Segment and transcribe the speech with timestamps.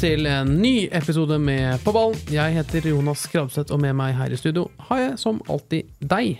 [0.00, 2.14] Til en ny episode med På ball.
[2.32, 6.38] Jeg heter Jonas Kravseth, og med meg her i studio har jeg som alltid deg.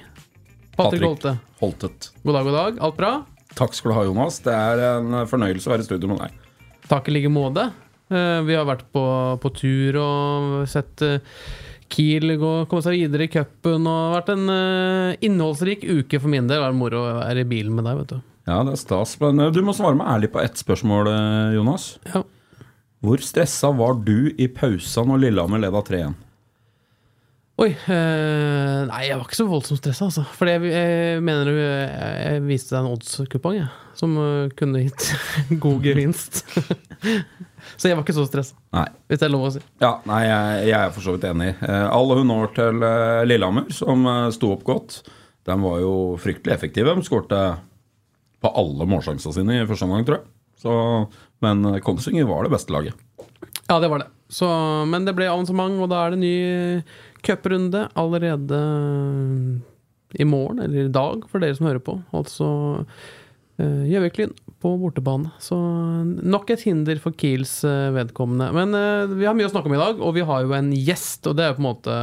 [0.79, 1.05] Patrick Patrick.
[1.05, 1.33] Holte.
[1.61, 2.09] Holtet.
[2.25, 2.79] God dag, god dag.
[2.87, 3.11] Alt bra?
[3.59, 4.39] Takk skal du ha, Jonas.
[4.47, 6.41] Det er en fornøyelse å være i studio med deg.
[6.89, 7.67] Takk i like måte.
[8.09, 9.05] Eh, Vi har vært på,
[9.45, 11.21] på tur og sett eh,
[11.93, 13.85] Kiel gå, komme seg videre i cupen.
[13.85, 16.57] Det har vært en eh, innholdsrik uke for min del.
[16.57, 18.21] Det var moro å være i bilen med deg, vet du.
[18.49, 19.19] Ja, det er stas.
[19.21, 21.13] Men du må svare meg ærlig på ett spørsmål,
[21.61, 21.93] Jonas.
[22.09, 22.25] Ja.
[23.01, 26.19] Hvor stressa var du i pausa når Lillehammer leda 3-1?
[27.61, 27.75] Oi.
[27.93, 30.23] eh, nei, jeg var ikke så voldsomt stressa, altså.
[30.37, 31.91] For jeg, jeg mener du jeg,
[32.25, 33.69] jeg viste deg en odds-kupong jeg.
[34.01, 35.11] Som eh, kunne gitt
[35.65, 36.41] god gevinst.
[37.81, 38.57] så jeg var ikke så stressa,
[39.11, 39.61] hvis det er lov å si.
[39.85, 41.51] Ja, nei, jeg, jeg er for så vidt enig.
[41.61, 45.03] Eh, All honnør til eh, Lillehammer, som eh, sto opp godt.
[45.49, 46.97] De var jo fryktelig effektive.
[46.97, 47.43] De skårte
[48.41, 50.31] på alle målsjansene sine i første omgang, tror jeg.
[50.61, 50.73] Så,
[51.45, 52.95] men eh, Kongsvinger var det beste laget.
[53.71, 54.11] Ja, det var det.
[54.31, 54.47] Så,
[54.87, 56.37] men det ble avansement, og da er det ny
[57.27, 58.61] cuprunde allerede
[60.19, 61.97] i morgen, eller i dag, for dere som hører på.
[62.17, 62.51] Altså
[63.61, 65.33] eh, Gjøviklyn på bortebane.
[65.43, 68.51] Så nok et hinder for Kiels eh, vedkommende.
[68.57, 70.73] Men eh, vi har mye å snakke om i dag, og vi har jo en
[70.75, 71.99] gjest, og det er jo på en måte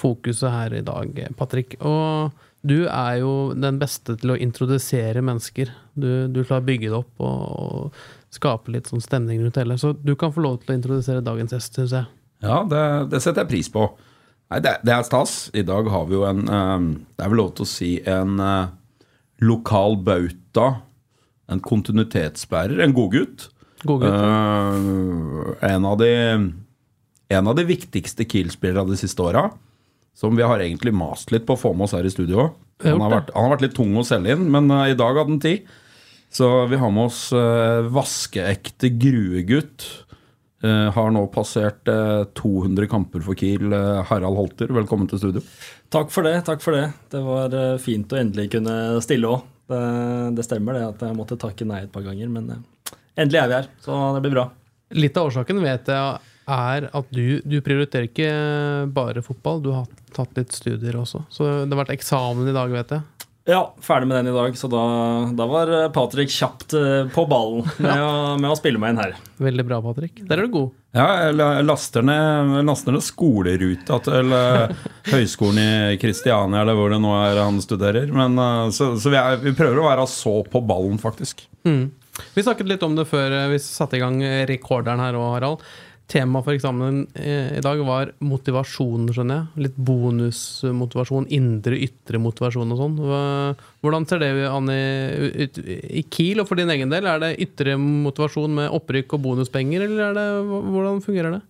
[0.00, 1.76] fokuset her i dag, Patrick.
[1.84, 5.72] Og du er jo den beste til å introdusere mennesker.
[5.92, 8.00] Du, du klarer å bygge det opp og, og
[8.34, 9.76] skape litt sånn stemning rundt hele.
[9.80, 12.08] Så du kan få lov til å introdusere dagens gjest, syns jeg.
[12.44, 13.88] Ja, det, det setter jeg pris på.
[14.50, 15.34] Nei, det, det er stas.
[15.54, 16.76] I dag har vi jo en eh,
[17.14, 18.70] Det er vel lov til å si en eh,
[19.46, 20.68] lokal bauta.
[21.50, 22.82] En kontinuitetsbærer.
[22.84, 23.48] En godgutt.
[23.82, 24.14] God gutt.
[24.14, 26.10] Uh, en, av de,
[27.34, 29.48] en av de viktigste Kiel-spillerne de siste åra.
[30.14, 32.50] Som vi har egentlig mast litt på å få med oss her i studio.
[32.84, 35.14] Han har, vært, han har vært litt tung å selge inn, men eh, i dag
[35.14, 35.70] hadde han tid.
[36.30, 39.88] Så vi har med oss uh, vaskeekte gruegutt.
[40.62, 43.72] Eh, har nå passert eh, 200 kamper for Kiel.
[43.72, 45.42] Eh, Harald Holter, velkommen til studio.
[45.88, 46.34] Takk for det.
[46.44, 49.46] takk for Det Det var eh, fint å endelig kunne stille òg.
[49.70, 49.80] Det,
[50.36, 52.92] det stemmer det at jeg måtte takke nei et par ganger, men eh,
[53.22, 54.44] endelig er vi her, så det blir bra.
[55.00, 56.20] Litt av årsaken vet jeg
[56.50, 58.30] er at du, du prioriterer ikke
[58.92, 59.62] bare fotball.
[59.64, 61.22] Du har tatt litt studier også.
[61.32, 63.19] Så det har vært eksamen i dag, vet jeg.
[63.50, 64.82] Ja, ferdig med den i dag, så da,
[65.34, 69.00] da var eh, Patrick kjapt eh, på ballen med, å, med å spille meg inn
[69.02, 69.16] her.
[69.42, 70.20] Veldig bra, Patrick.
[70.28, 70.76] Der er du god.
[70.94, 77.00] Ja, jeg laster ned, laster ned skoleruta til eh, høyskolen i Kristiania, eller hvor det
[77.02, 78.10] nå er han studerer.
[78.14, 78.38] Men,
[78.76, 81.42] så så vi, er, vi prøver å være så på ballen, faktisk.
[81.66, 81.88] Mm.
[82.36, 85.70] Vi snakket litt om det før vi satte i gang rekorderen her òg, Harald.
[86.10, 89.66] Temaet for eksamen eh, i dag var motivasjon, skjønner jeg.
[89.66, 92.96] Litt bonusmotivasjon, indre, ytre motivasjon og sånn.
[93.84, 94.80] Hvordan ser det an i,
[95.46, 97.06] ut, i Kiel og for din egen del?
[97.06, 101.44] Er det ytre motivasjon med opprykk og bonuspenger, eller er det, hvordan fungerer det?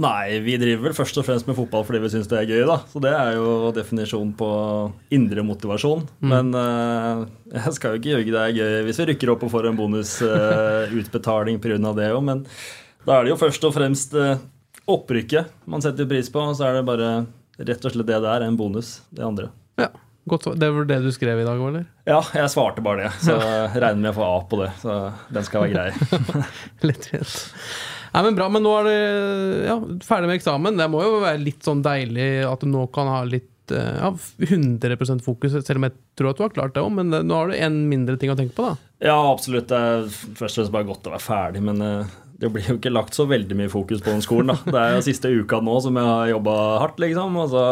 [0.00, 2.62] Nei, vi driver vel først og fremst med fotball fordi vi syns det er gøy,
[2.68, 2.78] da.
[2.88, 4.50] Så det er jo definisjonen på
[5.12, 6.06] indre motivasjon.
[6.24, 9.52] Men uh, jeg skal jo ikke ljuge, det er gøy hvis vi rykker opp og
[9.52, 11.92] får en bonusutbetaling uh, pga.
[11.98, 12.46] det òg, men
[13.06, 14.40] da er det jo først og fremst eh,
[14.90, 17.10] opprykket man setter pris på, og så er det bare
[17.60, 18.98] rett og slett det det er, en bonus.
[19.10, 19.50] Det andre.
[19.80, 19.90] Ja,
[20.28, 20.50] godt.
[20.60, 21.86] Det var det du skrev i dag, eller?
[22.08, 24.72] Ja, jeg svarte bare det, så jeg regner med å få A på det.
[24.82, 24.98] Så
[25.32, 26.44] den skal være grei.
[26.88, 27.38] Lettvint.
[28.10, 28.98] Nei, men bra, men nå er det
[29.68, 30.80] ja, ferdig med eksamen.
[30.80, 34.10] Det må jo være litt sånn deilig at du nå kan ha litt eh, ja,
[34.48, 37.52] 100 fokus, selv om jeg tror at du har klart det òg, men nå har
[37.52, 38.90] du en mindre ting å tenke på, da.
[39.12, 39.70] Ja, absolutt.
[39.70, 42.78] Det er først og fremst bare godt å være ferdig, men eh, det blir jo
[42.78, 44.54] ikke lagt så veldig mye fokus på den skolen.
[44.54, 44.72] da.
[44.72, 47.64] Det er jo siste uka nå som jeg har jobba hardt, liksom, og så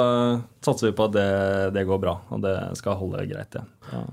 [0.65, 1.29] satser vi på at det,
[1.79, 3.57] det går bra, og det skal holde greit.
[3.57, 3.65] Ja.
[3.95, 4.05] Ja.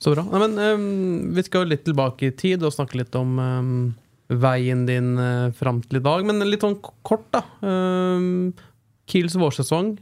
[0.00, 0.24] Så bra.
[0.28, 3.76] Nei, men um, vi skal jo litt tilbake i tid og snakke litt om um,
[4.28, 7.44] veien din uh, fram til i dag, men litt sånn kort, da.
[7.64, 8.64] Eh,
[9.06, 9.94] Kiels vårsesong.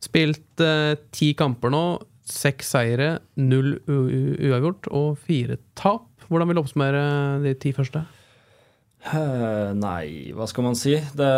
[0.00, 1.82] Spilt eh, ti kamper nå.
[2.30, 6.06] Seks seire, null uavgjort og fire tap.
[6.30, 7.02] Hvordan vil du oppsummere
[7.42, 8.04] de ti første?
[9.16, 10.94] Eh, Nei, hva skal man si?
[11.16, 11.30] Det,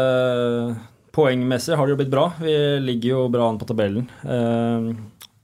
[1.14, 2.28] poengmessig har det jo blitt bra.
[2.40, 2.54] Vi
[2.84, 4.06] ligger jo bra an på tabellen.
[4.24, 4.92] Eh,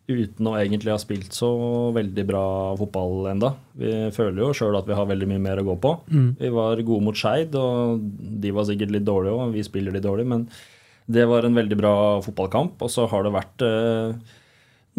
[0.08, 1.50] uten å egentlig ha spilt så
[1.92, 2.44] veldig bra
[2.80, 3.50] fotball enda.
[3.76, 5.94] Vi føler jo sjøl at vi har veldig mye mer å gå på.
[6.40, 8.00] Vi var gode mot Skeid, og
[8.40, 9.52] de var sikkert litt dårlige òg.
[9.52, 10.46] Vi spiller litt dårlig, men
[11.08, 12.80] det var en veldig bra fotballkamp.
[12.84, 14.16] Og så har det vært eh,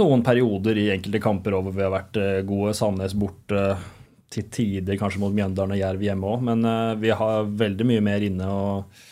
[0.02, 2.76] noen perioder i enkelte kamper over vi har vært eh, gode.
[2.78, 3.64] Sandnes borte,
[4.34, 6.44] til tider kanskje mot Mjøndalen og Jerv hjemme òg.
[6.50, 8.50] Men eh, vi har veldig mye mer inne.
[8.50, 9.08] og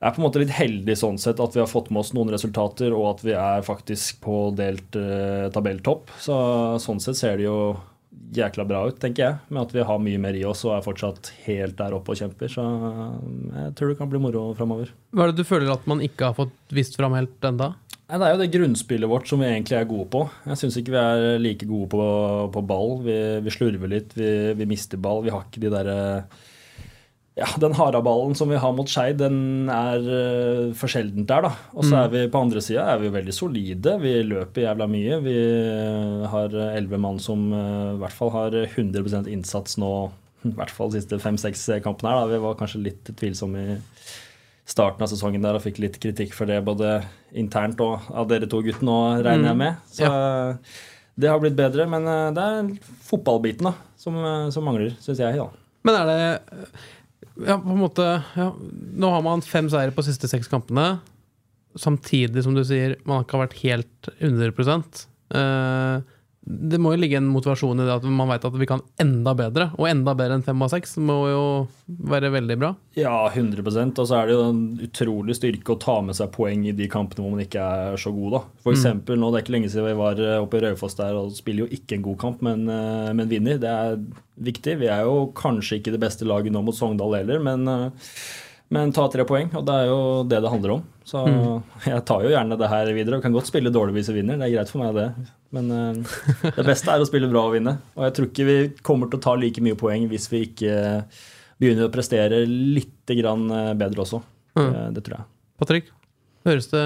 [0.00, 2.14] jeg er på en måte litt heldig sånn sett at vi har fått med oss
[2.16, 6.14] noen resultater, og at vi er faktisk på delt eh, tabelltopp.
[6.24, 6.36] Så
[6.80, 7.58] sånn sett ser det jo
[8.32, 9.36] jækla bra ut, tenker jeg.
[9.52, 12.22] Med at vi har mye mer i oss og er fortsatt helt der oppe og
[12.22, 12.48] kjemper.
[12.48, 13.12] Så eh,
[13.66, 14.94] jeg tror det kan bli moro framover.
[15.12, 17.74] Hva er det du føler at man ikke har fått vist fram helt enda?
[18.10, 20.24] Det er jo det grunnspillet vårt som vi egentlig er gode på.
[20.50, 22.04] Jeg syns ikke vi er like gode på,
[22.50, 22.96] på ball.
[23.04, 25.22] Vi, vi slurver litt, vi, vi mister ball.
[25.22, 25.98] Vi har ikke de derre
[27.38, 31.52] ja, den haraballen som vi har mot Skeid, den er uh, for sjeldent der, da.
[31.72, 33.94] Og så er vi på andre sida er vi veldig solide.
[34.02, 35.20] Vi løper jævla mye.
[35.24, 35.36] Vi
[35.70, 39.92] uh, har elleve mann som uh, i hvert fall har 100% innsats nå,
[40.44, 42.24] i hvert fall de siste fem-seks kampene her.
[42.24, 42.34] da.
[42.34, 43.78] Vi var kanskje litt tvilsomme i
[44.70, 47.00] starten av sesongen der og fikk litt kritikk for det, både
[47.38, 49.82] internt og av dere to guttene òg, regner jeg med.
[49.90, 50.10] Så
[51.20, 51.88] det har blitt bedre.
[51.90, 52.06] Men
[52.36, 52.70] det er
[53.08, 54.16] fotballbiten da, som,
[54.54, 55.40] som mangler, syns jeg.
[55.40, 55.48] Ja.
[55.86, 56.20] Men er det
[57.46, 58.06] ja, på en måte
[58.36, 58.50] ja.
[59.00, 60.98] Nå har man fem seire på siste seks kampene.
[61.78, 64.50] Samtidig som du sier man ikke har vært helt 100
[65.38, 68.80] eh, Det må jo ligge en motivasjon i det at man vet at vi kan
[69.02, 69.66] enda bedre.
[69.76, 71.42] Og enda bedre enn fem av seks må jo
[72.10, 72.70] være veldig bra.
[72.96, 76.64] Ja, 100% Og så er det jo en utrolig styrke å ta med seg poeng
[76.66, 78.32] i de kampene hvor man ikke er så god.
[78.38, 78.42] da.
[78.64, 81.36] For eksempel, nå, Det er ikke lenge siden vi var oppe i Raufoss der og
[81.36, 83.60] spiller jo ikke en god kamp, men, eh, men vinner.
[83.60, 84.00] Det er
[84.40, 84.78] viktig.
[84.80, 87.90] Vi er jo kanskje ikke det beste laget nå mot Sogndal heller, men, eh,
[88.70, 89.50] men ta tre poeng.
[89.58, 90.00] Og det er jo
[90.30, 90.86] det det handler om.
[91.06, 91.82] Så mm.
[91.90, 94.38] jeg tar jo gjerne det her videre og kan godt spille dårlig hvis vi vinner.
[94.38, 95.30] Det er greit for meg, det.
[95.50, 97.76] Men uh, det beste er å spille bra og vinne.
[97.98, 100.76] Og jeg tror ikke vi kommer til å ta like mye poeng hvis vi ikke
[101.60, 104.22] begynner å prestere litt grann eh, bedre også.
[104.56, 104.62] Mm.
[104.64, 105.26] Det, det, tror jeg.
[105.60, 105.90] Patrick,
[106.48, 106.84] høres det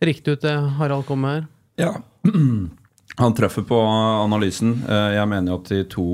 [0.00, 1.48] riktig ut det Harald kom med her?
[1.82, 1.92] Ja.
[3.20, 4.78] Han treffer på analysen.
[4.88, 6.04] Eh, jeg mener at de to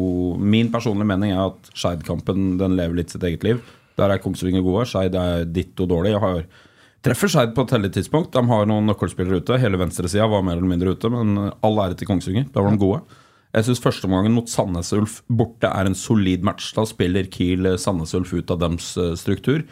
[0.40, 3.60] Min personlige mening er at Skeid-kampen den lever litt sitt eget liv.
[3.98, 4.86] Der er Kongsvinger gode.
[4.88, 6.14] Skeid er ditto dårlig.
[6.14, 6.42] Jeg har
[7.06, 8.32] treffer Skeid på et heldig tidspunkt.
[8.34, 9.60] De har noen nøkkelspillere ute.
[9.62, 12.48] Hele venstresida var mer eller mindre ute, men all ære til Kongsvinger.
[12.54, 13.02] Da var de gode.
[13.56, 16.72] Jeg syns førsteomgangen mot Sandnes Ulf borte er en solid match.
[16.76, 19.64] Da spiller Kiel Sandnes Ulf ut av deres eh, struktur.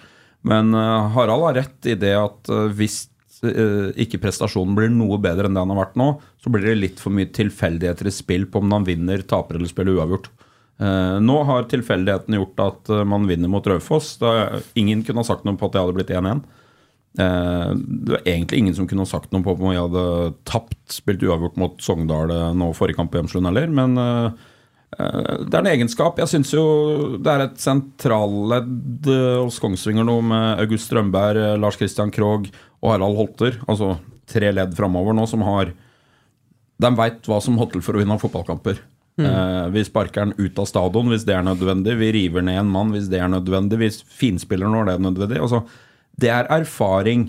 [0.45, 3.07] Men Harald har rett i det at hvis
[3.45, 6.09] Eh, ikke prestasjonen blir noe bedre enn det han har vært nå,
[6.41, 9.71] så blir det litt for mye tilfeldigheter i spill på om han vinner, taper eller
[9.71, 10.31] spiller uavgjort.
[10.83, 14.17] Eh, nå har tilfeldigheten gjort at eh, man vinner mot Raufoss.
[14.75, 16.45] Ingen kunne ha sagt noe på at jeg hadde blitt 1-1.
[17.15, 21.23] Det var egentlig ingen som kunne ha sagt noe på om jeg hadde tapt, spilt
[21.23, 26.19] uavgjort mot Sogndal nå forrige kamp i Hjemslund heller, men det er en egenskap.
[26.19, 26.65] Jeg syns jo
[27.23, 29.07] det er et sentralledd
[29.45, 32.51] hos Kongsvinger nå med August Strømberg, Lars Christian Krogh
[32.83, 33.93] og Harald Holter, altså
[34.27, 35.71] tre ledd framover nå, som har
[36.83, 38.83] De veit hva som må til for å vinne fotballkamper.
[39.17, 39.27] Mm.
[39.31, 41.97] Eh, vi sparker den ut av stadion hvis det er nødvendig.
[42.01, 43.79] Vi river ned en mann hvis det er nødvendig.
[43.83, 45.41] Vi finspiller når det er nødvendig.
[45.43, 45.63] Altså,
[46.19, 47.29] det er erfaring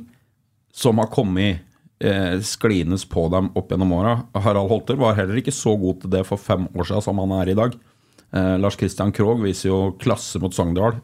[0.75, 1.61] som har kommet
[2.03, 4.17] eh, sklines på dem opp gjennom åra.
[4.33, 7.37] Harald Holter var heller ikke så god til det for fem år siden som han
[7.37, 7.77] er i dag.
[8.35, 10.99] Eh, Lars Christian Krogh viser jo klasse mot Sogndal.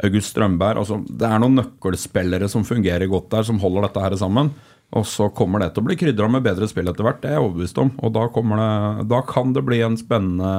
[0.00, 0.78] August Strømberg.
[0.80, 4.54] Altså, det er noen nøkkelspillere som fungerer godt der, som holder dette her sammen.
[4.98, 7.38] Og så kommer det til å bli krydra med bedre spill etter hvert, det er
[7.38, 7.92] jeg overbevist om.
[8.02, 10.50] Og da, det, da kan det bli en spennende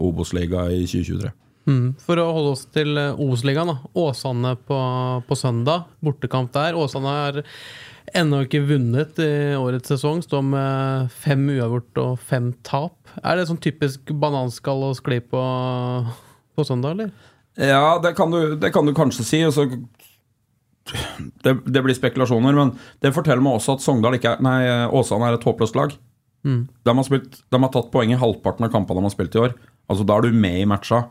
[0.00, 1.32] Obos-liga i 2023.
[1.68, 1.92] Mm.
[2.02, 4.78] For å holde oss til eh, Obos-ligaen, Åsane på,
[5.28, 5.86] på, søndag.
[6.02, 6.78] Bortekamp der.
[6.80, 7.42] Åsane har
[8.18, 9.30] ennå ikke vunnet i
[9.60, 10.24] årets sesong.
[10.24, 12.96] Står med fem uavgjort og fem tap.
[13.20, 15.44] Er det sånn typisk bananskall å skli på
[16.52, 17.12] på søndag, eller?
[17.56, 19.42] Ja, det kan du, det kan du kanskje si.
[19.44, 19.66] Altså,
[21.44, 22.72] det, det, blir spekulasjoner, men
[23.04, 24.58] det forteller meg også at Sogndal ikke er Nei,
[24.90, 25.94] Åsane er et håpløst lag.
[26.42, 26.66] Mm.
[26.82, 29.42] De, har spilt, de, har tatt poeng i halvparten av kampene de har spilt i
[29.44, 29.56] år.
[29.90, 31.04] Altså Da er du med i matcha.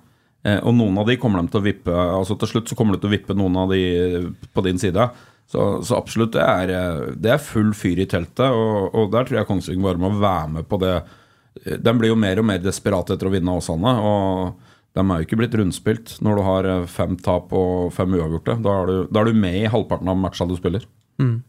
[0.43, 2.95] Eh, og noen av de kommer de til å vippe Altså Til slutt så kommer
[2.95, 5.07] du til å vippe noen av de på din side.
[5.51, 8.47] Så, så absolutt, det er, det er, full fyr i teltet.
[8.49, 10.95] Og, og der tror jeg Kongsvinger bare må være med på det.
[11.83, 13.95] De blir jo mer og mer desperate etter å vinne Åsane.
[13.99, 18.11] Og de er jo ikke blitt rundspilt når du har eh, fem tap og fem
[18.17, 18.57] uavgjorte.
[18.65, 20.83] Da er du, da er du med i halvparten av matcha du spiller.
[21.21, 21.39] Mm.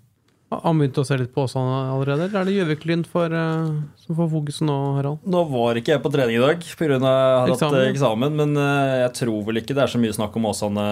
[0.52, 3.68] Har han begynt å se litt på Åsane allerede, eller er det Gjøvik-Lyn eh,
[4.02, 5.22] som får fokuset nå, Harald?
[5.25, 6.99] Nå var ikke jeg på trening i dag pga.
[7.00, 7.87] har hatt Eksamen.
[7.88, 8.37] eksamen.
[8.37, 10.87] men eh, jeg tror vel ikke det er så mye snakk om Åsane.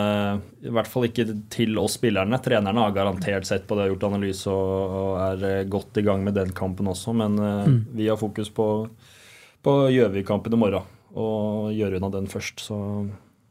[0.64, 2.40] I hvert fall ikke til oss spillerne.
[2.40, 6.24] Trenerne har garantert sett på det, gjort analyse og, og er eh, godt i gang
[6.24, 7.78] med den kampen også, men mm.
[8.00, 8.70] vi har fokus på,
[9.60, 10.88] på Gjøvik-kampen i morgen.
[11.18, 12.78] Og gjøre unna den først, så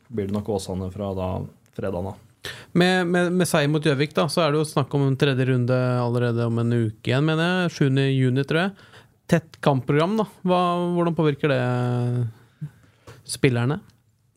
[0.10, 1.30] blir det nok Åsane fra da
[1.76, 2.26] fredagen av.
[2.72, 5.50] Med, med, med seier mot Gjøvik, da, så er det jo snakk om en tredje
[5.50, 7.92] runde allerede om en uke igjen, mener jeg.
[7.92, 8.02] 7.
[8.16, 8.90] juni, tror jeg.
[9.30, 10.26] Tett kampprogram, da.
[10.48, 10.60] Hva,
[10.96, 11.62] hvordan påvirker det
[13.30, 13.82] spillerne?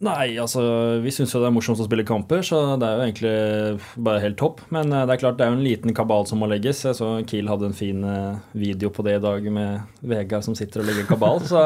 [0.02, 0.62] Nei, altså
[0.98, 4.22] vi syns jo det er morsomt å spille kamper, så det er jo egentlig bare
[4.24, 4.64] helt topp.
[4.74, 6.82] Men eh, det er klart det er jo en liten kabal som må legges.
[6.88, 10.58] Jeg så Kiel hadde en fin eh, video på det i dag med Vegard som
[10.58, 11.38] sitter og legger kabal.
[11.46, 11.62] Så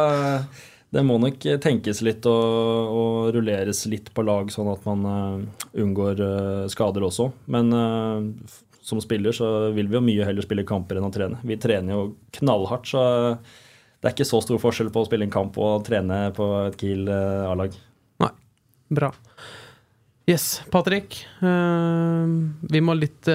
[0.95, 5.67] det må nok tenkes litt og, og rulleres litt på lag, sånn at man eh,
[5.83, 7.29] unngår eh, skader også.
[7.53, 8.55] Men eh,
[8.87, 11.41] som spiller så vil vi jo mye heller spille kamper enn å trene.
[11.43, 12.03] Vi trener jo
[12.39, 13.03] knallhardt, så
[13.43, 16.79] det er ikke så stor forskjell på å spille en kamp og trene på et
[16.79, 17.75] Kiel A-lag.
[18.23, 18.31] Nei.
[18.95, 19.11] Bra.
[20.27, 21.21] Yes, Patrick.
[21.39, 23.29] vi må litt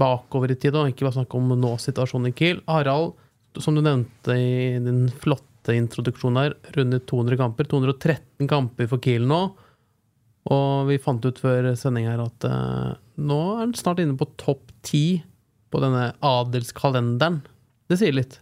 [0.00, 2.62] bakover i tid og ikke bare snakke om nå-situasjonen i Kiel.
[2.68, 3.16] Harald,
[3.60, 7.68] som du nevnte i din flotte introduksjon her, rundet 200 kamper.
[7.68, 9.40] 213 kamper for Kiel nå.
[10.50, 14.30] Og vi fant ut før sending her at uh, nå er han snart inne på
[14.40, 15.20] topp ti
[15.70, 17.42] på denne adelskalenderen.
[17.90, 18.40] Det sier litt.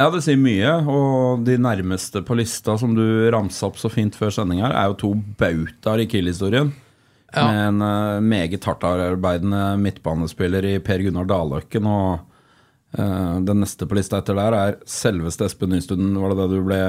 [0.00, 4.16] Ja, det sier mye, og de nærmeste på lista som du ramsa opp så fint
[4.18, 6.72] før sending her, er jo to bautaer i Kiel-historien.
[7.34, 7.44] Ja.
[7.46, 11.86] Med en uh, meget hardtarbeidende midtbanespiller i Per Gunnar Daløkken.
[11.90, 12.33] Og
[12.98, 16.64] eh, den neste på lista etter der er selveste Espen Nystuen, var det det du
[16.66, 16.80] ble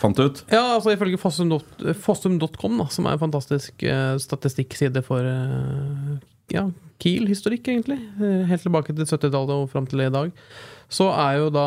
[0.00, 0.44] fant ut?
[0.52, 6.16] Ja, altså ifølge Fossum.com, Fossum.com, som er en fantastisk uh, statistikkside for uh,
[6.52, 6.66] ja,
[7.02, 7.98] Kiel-historikk, egentlig.
[8.20, 10.30] Helt tilbake til 70-tallet og fram til i dag.
[10.92, 11.64] Så er jo da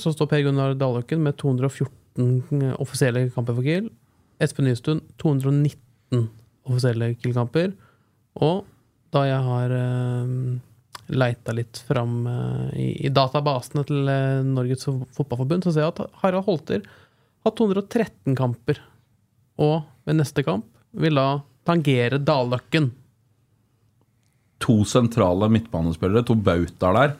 [0.00, 3.90] Så står Per Gunnar Daløkken med 214 offisielle kamper for Kiel.
[4.42, 6.24] Espen Nystuen 219
[6.64, 7.74] offisielle Kiel-kamper.
[8.42, 8.64] Og
[9.14, 10.56] da jeg har uh,
[11.12, 16.20] leita litt fram eh, i, i databasene til eh, Norges Fotballforbund, så ser jeg at
[16.22, 16.84] Harald Holter
[17.44, 18.80] har 213 kamper.
[19.60, 22.90] Og ved neste kamp vil da tangere Dalløkken.
[24.64, 27.14] To sentrale midtbanespillere, to bautaer der.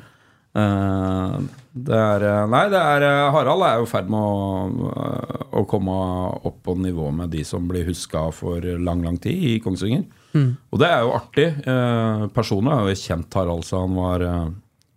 [0.55, 1.39] Eh,
[1.75, 4.99] det er Nei, det er Harald er jo i ferd med å,
[5.61, 5.97] å komme
[6.47, 10.07] opp på nivå med de som blir huska for lang, lang tid i Kongsvinger.
[10.35, 11.47] Og det er jo artig.
[11.63, 14.49] Eh, personlig har jeg jo kjent Harald så han var eh,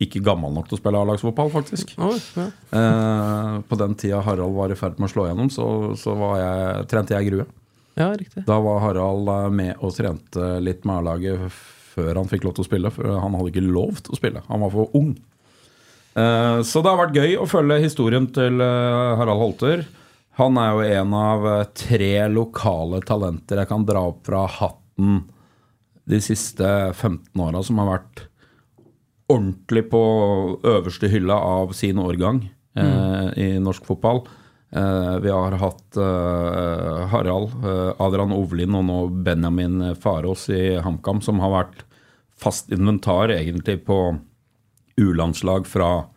[0.08, 1.94] ikke gammel nok til å spille A-lagsfotball, faktisk.
[2.01, 2.48] Oh, ja.
[2.79, 5.67] Eh, på den tida Harald var i ferd med å slå gjennom, så,
[5.98, 7.46] så var jeg, trente jeg Grue.
[8.38, 8.44] ja.
[8.50, 11.48] Da var Harald eh, med og trente litt med A-laget
[11.98, 12.91] før han fikk lov til å spille.
[12.94, 14.44] For han hadde ikke lov til å spille.
[14.51, 15.15] Han var for ung.
[16.17, 19.86] Eh, Så det har vært gøy å følge historien til eh, Harald Holter.
[20.38, 24.84] Han er jo en av eh, tre lokale talenter jeg kan dra opp fra hatten
[24.97, 28.25] de siste 15 åra, som har vært
[29.27, 30.01] ordentlig på
[30.63, 32.45] øverste hylla av sin årgang
[32.79, 34.21] eh, i norsk fotball.
[34.71, 41.19] Eh, vi har hatt eh, Harald, eh, Adrian Ovlin og nå Benjamin Farås i HamKam,
[41.23, 41.83] som har vært
[42.39, 43.99] fast inventar egentlig på
[44.97, 46.07] U-landslag fra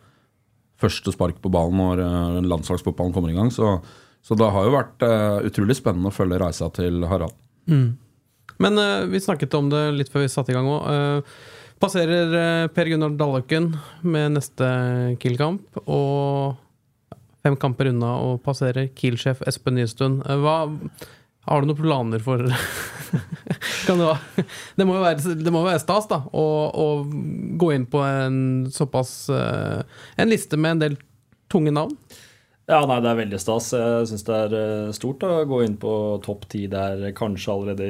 [0.81, 3.51] første spark på ballen når eh, landslagsfotballen kommer i gang.
[3.53, 3.75] Så,
[4.23, 7.35] så det har jo vært eh, utrolig spennende å følge reisa til Harald.
[8.61, 11.29] Men uh, vi snakket om det litt før vi satte i gang òg.
[11.81, 13.71] passerer uh, Per Gunnar Dalløkken
[14.05, 14.67] med neste
[15.21, 15.81] Kiel-kamp.
[15.85, 16.59] Og
[17.41, 20.19] fem kamper unna å passere Kiel-sjef Espen Nystuen.
[20.27, 20.65] Eh, hva
[21.49, 23.95] har du noen planer for det,
[24.77, 26.87] det, må jo være, må være stas, da, å, å
[27.59, 28.37] gå inn på en
[28.71, 29.81] såpass eh,
[30.21, 30.99] En liste med en del
[31.51, 31.97] tunge navn.
[32.71, 33.65] Ja, nei, det er veldig stas.
[33.75, 35.91] Jeg syns det er eh, stort å gå inn på
[36.23, 37.87] topp ti der kanskje allerede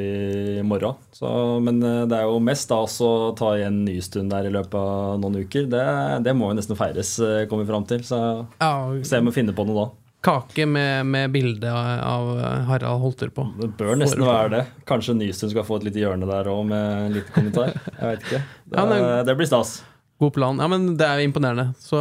[0.57, 0.97] i morgen.
[1.13, 1.29] Så,
[1.61, 5.19] men eh, det er jo mest stas å ta igjen Nystuen der i løpet av
[5.21, 5.67] noen uker.
[5.69, 5.83] Det,
[6.25, 8.01] det må jo nesten feires, eh, kommer vi fram til.
[8.07, 8.21] Så
[8.57, 8.71] Ja,
[9.05, 9.85] se om vi finner på noe da.
[10.25, 12.27] Kake med, med bilde av
[12.67, 13.45] Harald Holter på.
[13.61, 14.63] Det bør nesten være det.
[14.89, 17.73] Kanskje Nystuen skal få et lite hjørne der òg med en liten kommentar.
[17.95, 18.43] Jeg vet ikke.
[18.73, 19.79] Det, det blir stas.
[20.21, 20.61] God plan.
[20.61, 21.71] Ja, men det er imponerende.
[21.81, 21.97] Så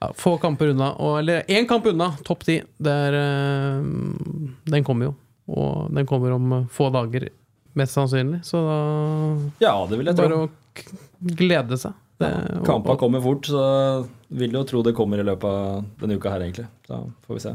[0.00, 0.92] ja, få kamper unna.
[1.00, 2.58] Og, eller én kamp unna, topp ti.
[2.60, 3.82] Eh,
[4.70, 5.14] Den kommer jo.
[5.54, 7.28] Og den kommer om få dager,
[7.76, 8.42] mest sannsynlig.
[8.48, 8.78] Så da
[9.60, 10.46] Ja, det vil jeg bare tro.
[10.46, 11.92] å glede seg.
[12.18, 12.30] Det,
[12.64, 16.40] Kampa kommer fort, så vil jo tro det kommer i løpet av denne uka her,
[16.46, 16.68] egentlig.
[16.88, 17.54] Da får vi se.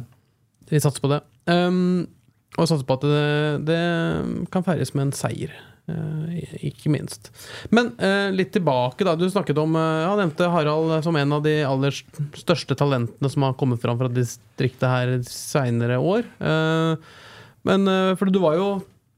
[0.70, 1.22] vi satser på det.
[1.48, 2.08] Um,
[2.58, 3.80] og satser på at det, det
[4.52, 5.69] kan feires med en seier Eh,
[6.70, 7.32] ikke minst.
[7.76, 9.16] Men eh, litt tilbake, da.
[9.20, 11.96] Du snakket om eh, ja, nevnte Harald som en av de aller
[12.38, 16.28] største talentene som har kommet fram fra distriktet her seinere år.
[16.40, 17.12] Eh,
[17.70, 18.70] men eh, For du var jo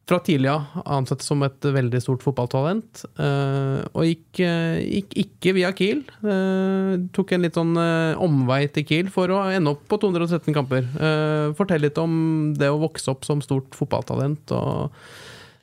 [0.09, 3.03] fra tidlig av ansett som et veldig stort fotballtalent.
[3.21, 6.01] eh, og gikk, eh, gikk ikke via Kiel.
[6.25, 10.51] Eh, tok en litt sånn eh, omvei til Kiel for å ende opp på 213
[10.57, 10.89] kamper.
[10.99, 14.91] Eh, fortell litt om det å vokse opp som stort fotballtalent, og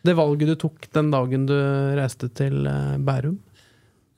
[0.06, 1.56] det valget du tok den dagen du
[1.98, 3.38] reiste til eh, Bærum.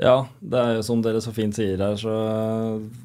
[0.00, 2.12] Ja, det er jo som dere så fint sier her, så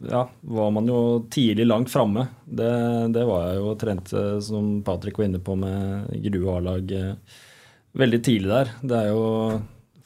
[0.07, 0.99] ja, var man jo
[1.31, 2.23] tidlig langt framme.
[2.47, 2.71] Det,
[3.11, 7.41] det var jeg jo og trente, som Patrick var inne på, med Grue A-lag eh,
[7.99, 8.71] veldig tidlig der.
[8.79, 9.25] Det er jo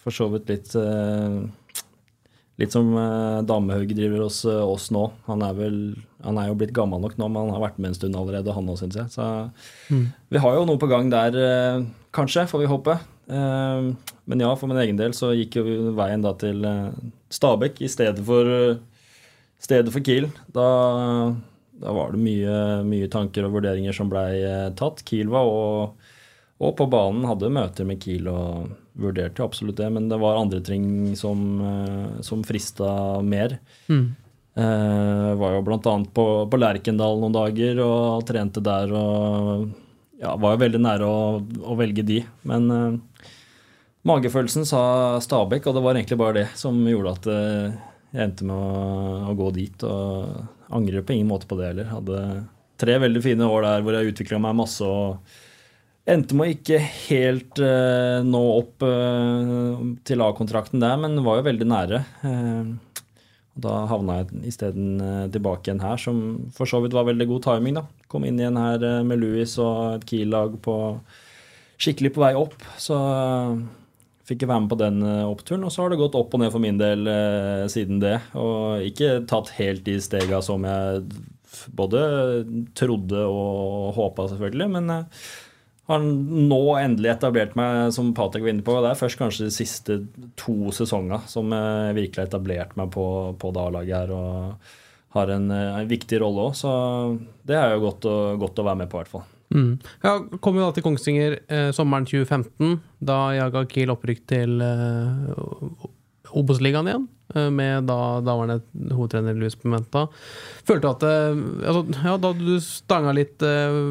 [0.02, 1.38] for så vidt litt eh,
[2.60, 5.06] Litt som eh, Damehaug driver hos eh, oss nå.
[5.30, 5.78] Han er, vel,
[6.26, 8.52] han er jo blitt gammel nok nå, men han har vært med en stund allerede,
[8.56, 9.14] han òg, syns jeg.
[9.14, 9.28] Så
[10.34, 11.86] vi har jo noe på gang der, eh,
[12.16, 12.98] kanskje, får vi håpe.
[13.30, 13.90] Eh,
[14.30, 16.92] Men ja, for min egen del så gikk jo veien da til eh,
[17.34, 18.76] Stabekk i stedet for, eh,
[19.64, 20.28] stedet for Kiel.
[20.54, 20.68] Da,
[21.80, 24.44] da var det mye, mye tanker og vurderinger som blei
[24.78, 25.06] tatt.
[25.08, 25.96] Kiel var og,
[26.60, 28.68] og på banen hadde møter med Kiel og
[29.00, 33.58] vurderte absolutt det, men det var andre ting som, eh, som frista mer.
[33.88, 34.10] Mm.
[34.60, 39.70] Eh, var jo annet på, på Lerkendal noen dager og trente der og
[40.20, 42.20] ja, var jo veldig nære å, å velge de.
[42.50, 43.28] Men eh,
[44.10, 44.82] magefølelsen sa
[45.24, 47.78] Stabæk, og det var egentlig bare det som gjorde at eh,
[48.10, 49.86] jeg endte med å, å gå dit.
[49.88, 51.94] Og angrer på ingen måte på det heller.
[51.94, 52.24] Hadde
[52.80, 54.84] tre veldig fine år der hvor jeg utvikla meg masse.
[54.86, 55.22] og
[56.10, 61.46] Endte med å ikke helt uh, nå opp uh, til A-kontrakten der, men var jo
[61.46, 62.00] veldig nære.
[62.24, 63.04] Uh,
[63.60, 66.22] da havna jeg isteden uh, tilbake igjen her, som
[66.56, 67.78] for så vidt var veldig god timing.
[67.78, 67.84] da.
[68.10, 70.56] Kom inn igjen her med Louis og et Kiel-lag
[71.80, 72.56] skikkelig på vei opp.
[72.82, 72.98] Så
[74.26, 75.66] fikk jeg være med på den oppturen.
[75.68, 77.06] Og så har det gått opp og ned for min del
[77.70, 78.16] siden det.
[78.40, 81.04] Og ikke tatt helt de stega som jeg
[81.78, 82.02] både
[82.78, 84.70] trodde og håpa, selvfølgelig.
[84.74, 85.06] Men
[85.90, 88.76] har nå endelig etablert meg, som Patek var inne på.
[88.84, 89.98] Det er først kanskje de siste
[90.38, 93.06] to sesongene som jeg virkelig har etablert meg på,
[93.42, 94.14] på det A-laget her.
[94.14, 94.78] Og
[95.18, 96.72] har en, eh, en viktig rolle òg, så
[97.48, 99.28] det er jo godt å, godt å være med på, i hvert fall.
[99.50, 99.72] Mm.
[100.06, 102.76] Jeg kom jo da til Kongsvinger eh, sommeren 2015.
[103.02, 105.88] Da jaga Kiel opprykk til eh,
[106.38, 107.08] Obos-ligaen igjen.
[107.36, 108.60] Eh, Med da daværende
[108.96, 110.06] hovedtrener Luis Pimenta.
[110.68, 113.82] Følte at eh, altså, ja, Da du stanga litt eh,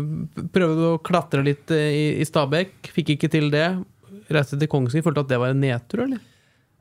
[0.55, 3.68] Prøvde å klatre litt i, i Stabekk, fikk ikke til det.
[4.33, 5.07] Reiste til Kongsvinger.
[5.07, 6.24] Følte at det var en nedtur, eller?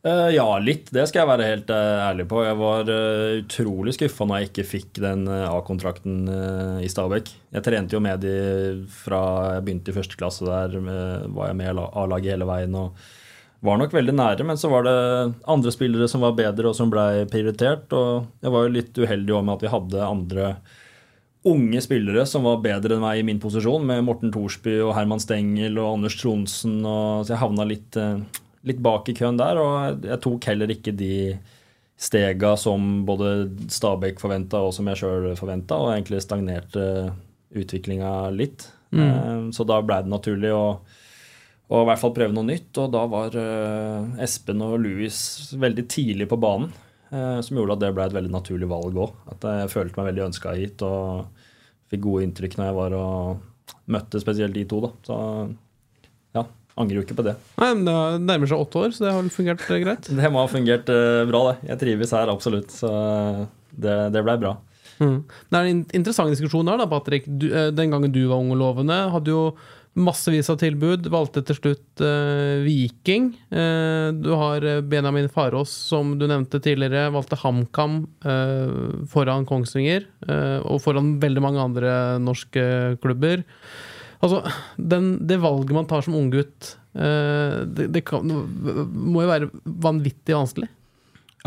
[0.07, 0.87] Ja, litt.
[0.93, 2.37] Det skal jeg være helt ærlig på.
[2.45, 2.89] Jeg var
[3.41, 6.29] utrolig skuffa når jeg ikke fikk den A-kontrakten
[6.79, 7.31] i Stabæk.
[7.57, 8.35] Jeg trente jo med de
[9.01, 9.19] fra
[9.57, 10.77] jeg begynte i første klasse der.
[10.79, 13.01] Var jeg med A-laget hele veien og
[13.65, 14.45] var nok veldig nære.
[14.47, 14.97] Men så var det
[15.49, 17.91] andre spillere som var bedre og som blei prioritert.
[17.95, 20.51] Og jeg var jo litt uheldig også med at vi hadde andre
[21.47, 25.21] unge spillere som var bedre enn meg i min posisjon, med Morten Thorsby og Herman
[25.23, 26.81] Stengel og Anders Tronsen.
[26.83, 28.19] Og, så jeg havna litt, eh,
[28.67, 31.37] litt bak i køen der, og jeg tok heller ikke de
[31.97, 37.13] stega som både Stabæk forventa og som jeg sjøl forventa, og egentlig stagnerte
[37.57, 38.67] utviklinga litt.
[38.91, 39.49] Mm.
[39.55, 40.65] Så da blei det naturlig å
[41.67, 42.71] og i hvert fall prøve noe nytt.
[42.79, 45.17] Og da var eh, Espen og Louis
[45.59, 46.71] veldig tidlig på banen,
[47.11, 49.17] eh, som gjorde at det ble et veldig naturlig valg òg.
[49.33, 51.27] At jeg følte meg veldig ønska hit og
[51.91, 54.79] fikk gode inntrykk når jeg var og møtte spesielt de to.
[54.85, 54.93] da.
[55.07, 55.17] Så
[56.39, 56.45] ja,
[56.79, 57.35] angrer jo ikke på det.
[57.59, 60.11] Nei, men Det nærmer seg åtte år, så det har fungert eh, greit.
[60.21, 61.57] Det må ha fungert bra, det.
[61.73, 62.71] Jeg trives her absolutt.
[62.71, 62.93] Så
[63.75, 64.55] det, det blei bra.
[65.03, 65.19] Mm.
[65.27, 67.27] Det er en interessant diskusjon her, da, Patrick.
[67.27, 69.49] Du, den gangen du var ung og lovende, hadde jo
[69.97, 71.09] massevis av tilbud.
[71.11, 73.31] Valgte til slutt eh, Viking.
[73.49, 77.09] Eh, du har eh, Benjamin Farås, som du nevnte tidligere.
[77.15, 82.63] Valgte HamKam eh, foran Kongsvinger, eh, og foran veldig mange andre norske
[83.03, 83.43] klubber.
[84.23, 84.41] Altså,
[84.77, 90.37] den, det valget man tar som unggutt, eh, det, det kan, må jo være vanvittig
[90.37, 90.71] vanskelig.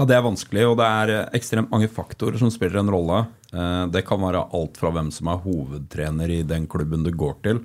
[0.00, 3.18] Ja, det er vanskelig, og det er eh, ekstremt mange faktorer som spiller en rolle.
[3.52, 7.34] Eh, Det kan være alt fra hvem som er hovedtrener i den klubben du går
[7.44, 7.60] til.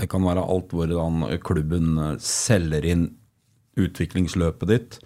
[0.00, 3.10] Det kan være alt hvordan klubben eh, selger inn
[3.76, 4.98] utviklingsløpet ditt.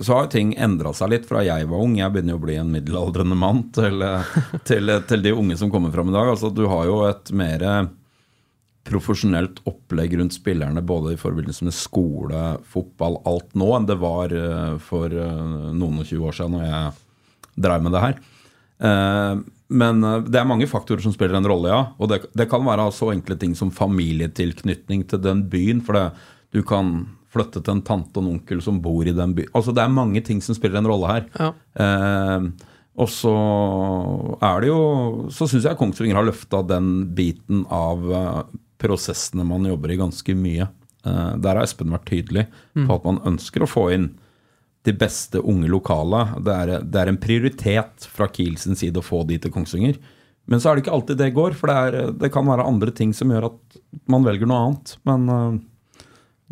[0.00, 1.96] Så har ting endra seg litt fra jeg var ung.
[1.98, 4.00] Jeg begynner jo å bli en middelaldrende mann til,
[4.70, 6.30] til, til de unge som kommer fram i dag.
[6.30, 7.64] Altså, du har jo et mer
[8.88, 14.32] profesjonelt opplegg rundt spillerne både i forbindelse med skole, fotball, alt nå, enn det var
[14.32, 16.92] eh, for eh, noen og 20 år siden når jeg
[17.60, 18.20] drev med det her.
[18.80, 21.82] Eh, Men det er mange faktorer som spiller en rolle, ja.
[22.02, 25.82] Og det, det kan være så enkle ting som familietilknytning til den byen.
[25.86, 26.08] For det,
[26.50, 29.52] Du kan flytte til en tante og en onkel som bor i den byen.
[29.54, 31.28] Altså, det er mange ting som spiller en rolle her.
[31.38, 31.52] Ja.
[31.78, 32.48] Eh,
[33.00, 33.30] og så
[34.42, 38.02] er det jo Så syns jeg Kongsvinger har løfta den biten av
[38.80, 40.68] prosessene man jobber i, ganske mye.
[41.06, 44.10] Eh, der har Espen vært tydelig på at man ønsker å få inn
[44.88, 46.24] de beste unge lokale.
[46.40, 49.98] Det er, det er en prioritet fra Kiel sin side å få de til Kongsvinger.
[50.50, 52.94] Men så er det ikke alltid det går, for det, er, det kan være andre
[52.96, 54.94] ting som gjør at man velger noe annet.
[55.08, 55.58] Men eh,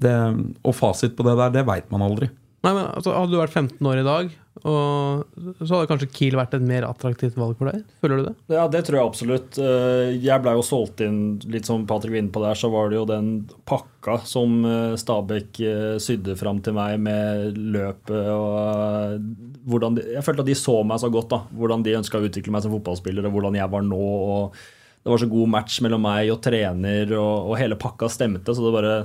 [0.05, 0.15] det,
[0.63, 2.29] og fasit på det der, det veit man aldri.
[2.65, 4.31] Nei, men altså, Hadde du vært 15 år i dag,
[4.67, 7.85] og så hadde kanskje Kiel vært et mer attraktivt valg for deg?
[8.03, 8.33] Føler du det?
[8.51, 9.59] Ja, det tror jeg absolutt.
[9.63, 11.21] Eh, Jeg blei jo solgt inn,
[11.55, 13.29] litt som Patrick var på der, så var det jo den
[13.71, 19.23] pakka som eh, Stabæk eh, sydde fram til meg med løpet og
[19.71, 21.41] hvordan de, Jeg følte at de så meg så godt, da.
[21.55, 24.03] Hvordan de ønska å utvikle meg som fotballspiller, og hvordan jeg var nå.
[24.03, 24.59] og
[25.05, 28.51] Det var så god match mellom meg og trener, og, og hele pakka stemte.
[28.51, 28.99] Så det bare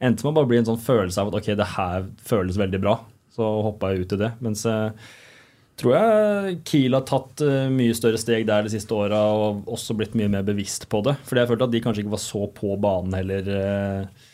[0.00, 2.82] endte med å bare bli en sånn følelse av at ok, det her føles veldig
[2.82, 2.98] bra.
[3.34, 4.30] Så hoppa jeg ut i det.
[4.44, 4.94] Mens jeg
[5.78, 9.94] tror jeg Kiel har tatt eh, mye større steg der de siste åra, og også
[9.98, 11.14] blitt mye mer bevisst på det.
[11.28, 14.24] Fordi jeg følte at de kanskje ikke var så på banen heller eh,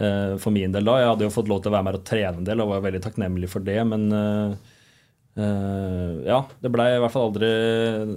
[0.00, 0.98] eh, for min del da.
[1.00, 2.84] Jeg hadde jo fått lov til å være med og trene en del og var
[2.88, 4.10] veldig takknemlig for det, men
[5.38, 7.50] eh, ja, det blei i hvert fall aldri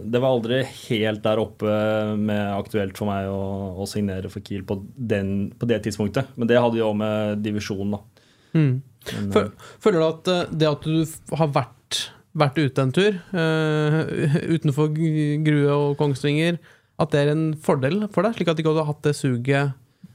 [0.10, 1.76] Det var aldri helt der oppe
[2.19, 3.43] med aktuelt for meg å,
[3.84, 6.34] å signere for Kiel på, den, på det tidspunktet.
[6.38, 8.26] Men det hadde jo med divisjonen, da.
[8.54, 8.73] Mm.
[9.12, 11.99] Men, uh, Føler du at eh, det at du har vært,
[12.39, 13.99] vært ute en tur uh,
[14.56, 16.60] utenfor Grue og Kongsvinger,
[17.02, 18.38] at det er en fordel for deg?
[18.38, 19.73] Slik at du ikke hadde hatt det suget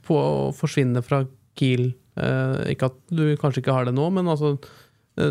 [0.08, 1.24] på å forsvinne fra
[1.58, 1.90] Kiel?
[2.18, 4.56] Ikke at du kanskje ikke har det nå, men altså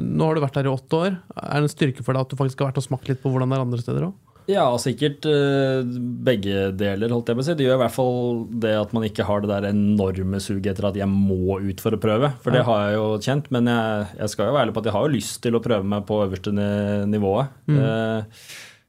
[0.03, 1.17] Nå har du vært her i åtte år.
[1.39, 3.31] Er det en styrke for deg at du faktisk har vært og smakt litt på
[3.33, 4.15] hvordan det er andre steder òg?
[4.47, 5.81] Ja, sikkert eh,
[6.23, 7.55] begge deler, holdt jeg på å si.
[7.59, 8.21] Det gjør i hvert fall
[8.63, 11.97] det at man ikke har det der enorme suget etter at jeg må ut for
[11.97, 12.29] å prøve.
[12.45, 14.87] For det har jeg jo kjent, men jeg, jeg skal jo være ærlig på at
[14.87, 17.51] jeg har jo lyst til å prøve meg på øverste ni- nivået.
[17.75, 18.47] Eh,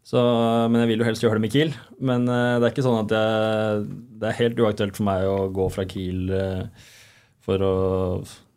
[0.08, 0.22] så,
[0.70, 1.74] men jeg vil jo helst gjøre det med Kiel.
[2.06, 3.82] Men eh, det er ikke sånn at jeg,
[4.22, 6.87] det er helt uaktuelt for meg å gå fra Kiel eh,
[7.42, 7.74] for å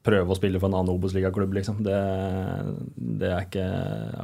[0.06, 1.82] prøve å spille for en annen Obos-ligaklubb, liksom.
[1.86, 1.98] Det,
[3.22, 3.66] det er ikke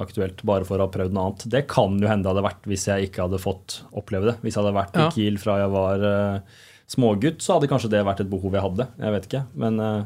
[0.01, 1.45] aktuelt bare for å ha prøvd noe annet.
[1.53, 4.37] Det kan jo hende det hadde vært hvis jeg ikke hadde fått oppleve det.
[4.41, 5.05] Hvis jeg hadde vært Ja.
[5.05, 8.65] i Kiel fra jeg var uh, smågutt, så hadde kanskje det vært et behov jeg
[8.65, 8.89] hadde.
[9.03, 9.43] Jeg vet ikke.
[9.59, 10.01] Men eh,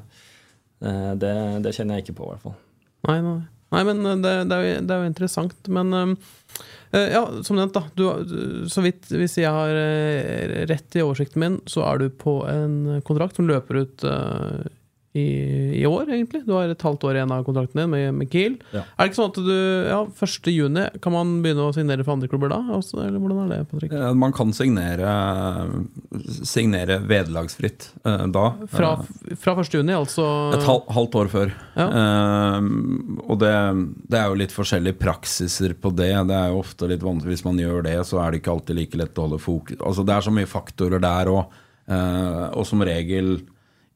[1.22, 2.56] det, det kjenner jeg ikke på, i hvert fall.
[3.08, 3.38] Nei, nei.
[3.78, 5.70] nei men det, det, er jo, det er jo interessant.
[5.72, 7.86] Men eh, ja, som nevnt, da.
[7.94, 9.72] Du, så vidt hvis jeg har
[10.74, 14.08] rett i oversikten min, så er du på en kontrakt som løper ut
[15.14, 16.46] i, i år, egentlig.
[16.48, 18.54] Du har et halvt år igjen av kontrakten din med, med Kiel.
[18.72, 18.86] Ja.
[18.96, 19.58] Er det ikke sånn at du
[19.92, 20.48] ja, 1.
[20.54, 22.62] juni kan man begynne å signere for andre klubber da?
[22.78, 23.92] Også, eller hvordan er det, Patrick?
[23.98, 25.12] Eh, Man kan signere,
[26.48, 28.46] signere vederlagsfritt uh, da.
[28.72, 29.74] Fra, Eh, fra 1.
[29.76, 30.24] juni, altså
[30.56, 31.54] Et halv, halvt år før.
[31.76, 31.88] Ja.
[31.92, 33.54] Uh, og det,
[34.12, 36.14] det er jo litt forskjellige praksiser på det.
[36.32, 38.80] Det er jo ofte litt vanskelig Hvis man gjør det, så er det ikke alltid
[38.80, 39.80] like lett å holde fokus.
[39.84, 41.60] Altså Det er så mye faktorer der òg.
[41.92, 43.42] og som regel,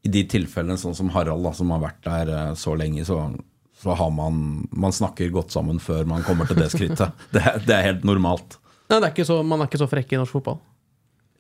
[0.06, 3.18] i de tilfellene sånn som Harald, da, som har vært der eh, så lenge, så,
[3.82, 7.10] så har man Man snakker godt sammen før man kommer til det skrittet.
[7.34, 8.60] det, det er helt normalt.
[8.92, 10.62] Nei, det er så, man er ikke så frekk i norsk fotball.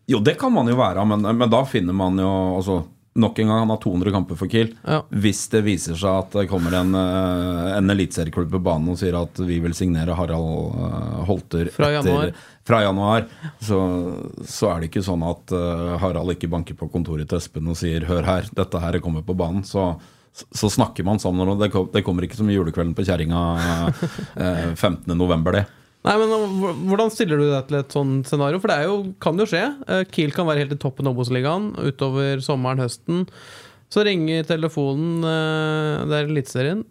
[0.09, 2.79] Jo, det kan man jo være, men, men da finner man jo altså,
[3.15, 4.73] Nok en gang, han har 200 kamper for Kiel.
[4.83, 4.97] Ja.
[5.07, 9.15] Hvis det viser seg at det kommer en, eh, en eliteserieklubb på banen og sier
[9.15, 12.33] at vi vil signere Harald eh, Holter Fra januar.
[12.67, 13.29] fra januar,
[13.63, 13.79] så,
[14.43, 17.79] så er det ikke sånn at eh, Harald ikke banker på kontoret til Espen og
[17.79, 19.63] sier 'hør her, dette her kommer på banen'.
[19.63, 19.95] Så,
[20.35, 23.45] så snakker man sammen, og det, kommer ikke som julekvelden på kjerringa
[24.35, 25.65] eh, 15.11., det.
[26.05, 28.61] Nei, men Hvordan stiller du deg til et sånn scenario?
[28.61, 29.63] For det jo, kan jo skje.
[29.89, 33.25] Eh, Kiel kan være helt i toppen av Obos-ligaen utover sommeren, høsten.
[33.93, 36.85] Så ringer telefonen, eh, det er Eliteserien,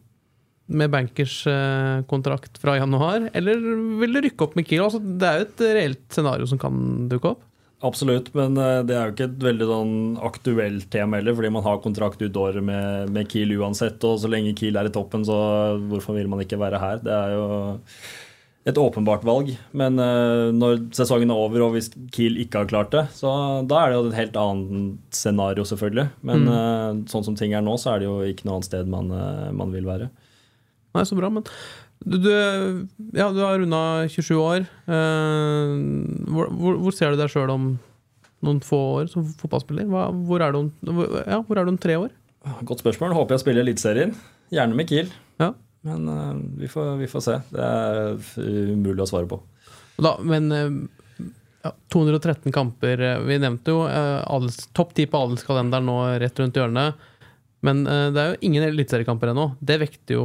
[0.66, 3.30] med bankers eh, fra januar.
[3.34, 3.60] Eller
[4.00, 4.86] vil du rykke opp med Kiel?
[4.86, 7.42] Altså, det er jo et reelt scenario som kan dukke opp.
[7.84, 11.66] Absolutt, men eh, det er jo ikke et veldig sånn aktuelt tema heller, fordi man
[11.66, 15.26] har kontrakt ut året med, med Kiel uansett, og så lenge Kiel er i toppen,
[15.28, 15.36] så
[15.90, 17.02] hvorfor vil man ikke være her?
[17.04, 17.48] Det er jo
[18.64, 22.94] et åpenbart valg, men eh, når sesongen er over og hvis Kiel ikke har klart
[22.94, 23.28] det, så
[23.68, 26.06] da er det jo et helt annet scenario, selvfølgelig.
[26.24, 28.88] Men eh, sånn som ting er nå, så er det jo ikke noe annet sted
[28.88, 30.08] man, eh, man vil være.
[30.96, 31.44] Nei, så bra, men
[32.04, 32.30] du, du,
[33.18, 34.64] ja, du har runda 27 år.
[34.86, 37.68] Hvor, hvor, hvor ser du deg sjøl om
[38.44, 39.88] noen få år som fotballspiller?
[39.90, 40.70] Hva, hvor, er du om,
[41.24, 42.12] ja, hvor er du om tre år?
[42.68, 43.16] Godt spørsmål.
[43.16, 44.16] Håper jeg spiller Eliteserien.
[44.52, 45.12] Gjerne med Kiel.
[45.40, 45.52] Ja.
[45.84, 47.38] Men uh, vi, får, vi får se.
[47.52, 48.14] Det er
[48.74, 49.38] umulig å svare på.
[50.00, 50.70] Da, men eh,
[51.62, 56.40] ja, 213 kamper eh, Vi nevnte jo eh, adels, topp ti på adelskalenderen nå rett
[56.42, 57.04] rundt hjørnet.
[57.64, 59.44] Men eh, det er jo ingen eliteseriekamper ennå.
[59.60, 60.24] Det vekter jo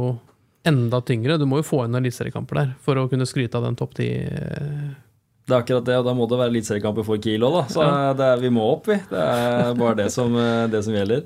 [0.66, 1.38] enda tyngre.
[1.40, 4.08] Du må jo få inn eliteseriekamper der for å kunne skryte av den topp ti.
[4.26, 4.90] eh,
[5.46, 7.62] Det er akkurat det, og da må det være eliteseriekamper for Kiel òg, da.
[7.72, 8.12] Så Ja.
[8.18, 8.98] det er, vi må opp, vi.
[9.12, 11.24] Det er bare det som, eh, det som gjelder.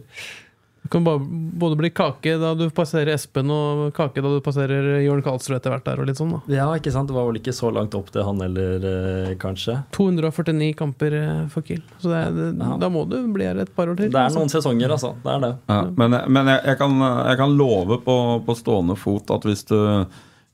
[0.85, 1.19] Det kan bare,
[1.57, 5.73] både bli kake da du passerer Espen, og kake da du passerer Jørn Karlsrud etter
[5.73, 6.41] hvert der, og litt sånn, da.
[6.53, 7.09] Ja, ikke sant.
[7.09, 9.79] Det var vel ikke så langt opp til han heller, eh, kanskje.
[9.97, 11.81] 249 kamper eh, for Kiel.
[12.03, 12.77] Så det, er- det, Ja.
[12.85, 14.13] da må du bli her et par år til.
[14.13, 15.15] Det er noen noen sesonger, altså.
[15.25, 15.53] Det er det.
[15.73, 19.65] Ja, men men jeg, jeg, kan, jeg kan love på, på stående fot at hvis
[19.73, 19.79] du,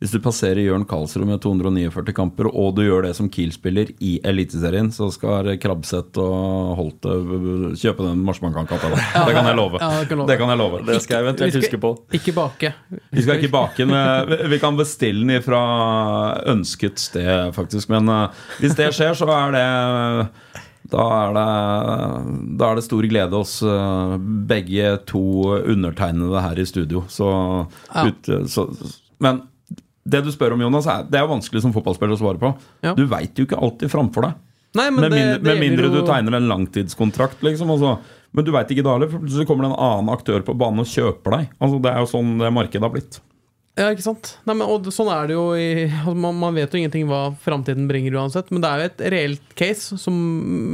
[0.01, 4.15] hvis du passerer Jørn Karlsrud med 249 kamper, og du gjør det som Kiel-spiller i
[4.25, 7.13] Eliteserien, så skal Krabseth og Holte
[7.77, 8.23] kjøpe den.
[8.25, 9.77] Det kan jeg love.
[9.83, 10.29] Ja, det kan jeg love.
[10.31, 10.81] Det kan jeg love.
[10.89, 11.91] Det skal jeg eventuelt skal- huske på.
[12.17, 12.73] Ikke bake.
[13.13, 13.93] Vi skal ikke bake den.
[13.93, 15.63] eh, vi- kan bestille den fra
[16.49, 17.89] ønsket sted, faktisk.
[17.93, 18.29] Men eh,
[18.61, 20.29] hvis det skjer, så er det
[20.91, 24.17] da er, det, da er det stor glede hos eh,
[24.49, 25.21] begge to
[25.61, 27.05] undertegnede her i studio.
[27.07, 27.29] Så,
[27.95, 28.07] Ja.
[28.09, 28.65] ut, så
[29.21, 29.43] Men
[30.11, 32.53] det du spør om, Jonas, er, det er vanskelig som fotballspiller å svare på.
[32.87, 32.95] Ja.
[32.99, 34.39] Du veit jo ikke alltid framfor deg.
[34.79, 37.71] Nei, men Med mindre, det med mindre du jo- tegner en langtidskontrakt, liksom.
[37.75, 37.97] Altså.
[38.33, 40.85] Men du veit ikke da heller, for plutselig kommer det en annen aktør på banen
[40.85, 41.49] og kjøper deg.
[41.59, 43.19] Altså, det er jo sånn det markedet har blitt.
[43.79, 44.37] Ja, ikke sant?
[44.47, 47.31] Nei, men, og sånn er det jo i altså, man, man vet jo ingenting hva
[47.43, 50.15] framtiden bringer uansett, men det er jo et reelt case som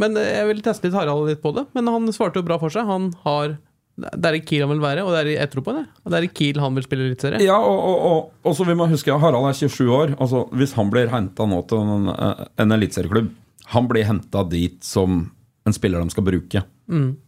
[0.01, 1.67] Men jeg vil teste litt Harald litt på det.
[1.77, 2.89] Men han svarte jo bra for seg.
[2.89, 3.57] Han har
[3.97, 5.85] Det er i Kiel han vil være, og det er i jeg det.
[6.05, 7.41] Og det er i Kiel han vil spille eliteserie.
[7.45, 10.15] Ja, og, og, og, og så vi må huske Harald er 27 år.
[10.21, 13.31] Altså, Hvis han blir henta nå til en, en eliteserieklubb
[13.73, 15.23] Han blir henta dit som
[15.67, 16.63] en spiller de skal bruke.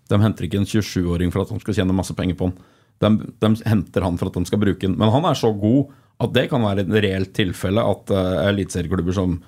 [0.09, 2.59] De henter ikke en 27-åring for at de skal tjene masse penger på han.
[3.02, 3.11] De,
[3.42, 4.94] de henter han for at de skal bruke han.
[4.98, 5.88] Men han er så god
[6.22, 9.38] at det kan være et reelt tilfelle at uh, eliteserieklubber som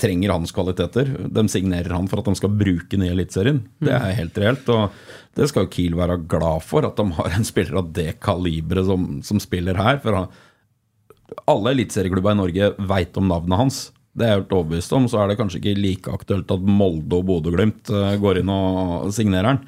[0.00, 1.12] trenger hans kvaliteter.
[1.28, 3.62] De signerer han for at de skal bruke den i Eliteserien.
[3.82, 4.68] Det er helt reelt.
[4.72, 4.94] Og
[5.38, 9.08] det skal Kiel være glad for, at de har en spiller av det kaliberet som,
[9.26, 10.00] som spiller her.
[10.02, 10.30] For han,
[11.50, 13.82] alle eliteserieklubber i Norge veit om navnet hans.
[14.10, 15.08] Det er jeg helt overbevist om.
[15.10, 19.12] Så er det kanskje ikke like aktuelt at Molde og Bodø-Glimt eh, går inn og
[19.14, 19.60] signerer han.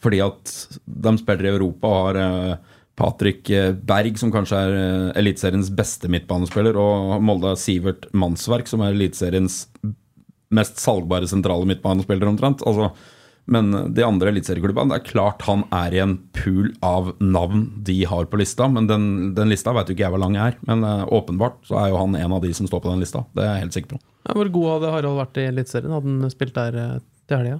[0.00, 0.52] Fordi at
[0.84, 2.69] de spiller i Europa og har eh,
[3.00, 8.68] Patrick eh, Berg, som kanskje er eh, Eliteseriens beste midtbanespiller, og Molde har Sivert Mannsverk,
[8.68, 9.64] som er Eliteseriens
[10.50, 12.64] mest salgbare sentrale midtbanespiller, omtrent.
[12.66, 12.90] Altså,
[13.50, 17.96] men de andre eliteserieklubbene, det er klart han er i en pool av navn de
[18.06, 18.68] har på lista.
[18.70, 19.06] Men den,
[19.38, 20.58] den lista vet jo ikke jeg hvor lang er.
[20.68, 23.24] Men eh, åpenbart så er jo han en av de som står på den lista.
[23.34, 24.04] Det er jeg helt sikker på.
[24.36, 25.96] Hvor god hadde Harald vært i Eliteserien?
[25.96, 27.58] Hadde han spilt der til helga?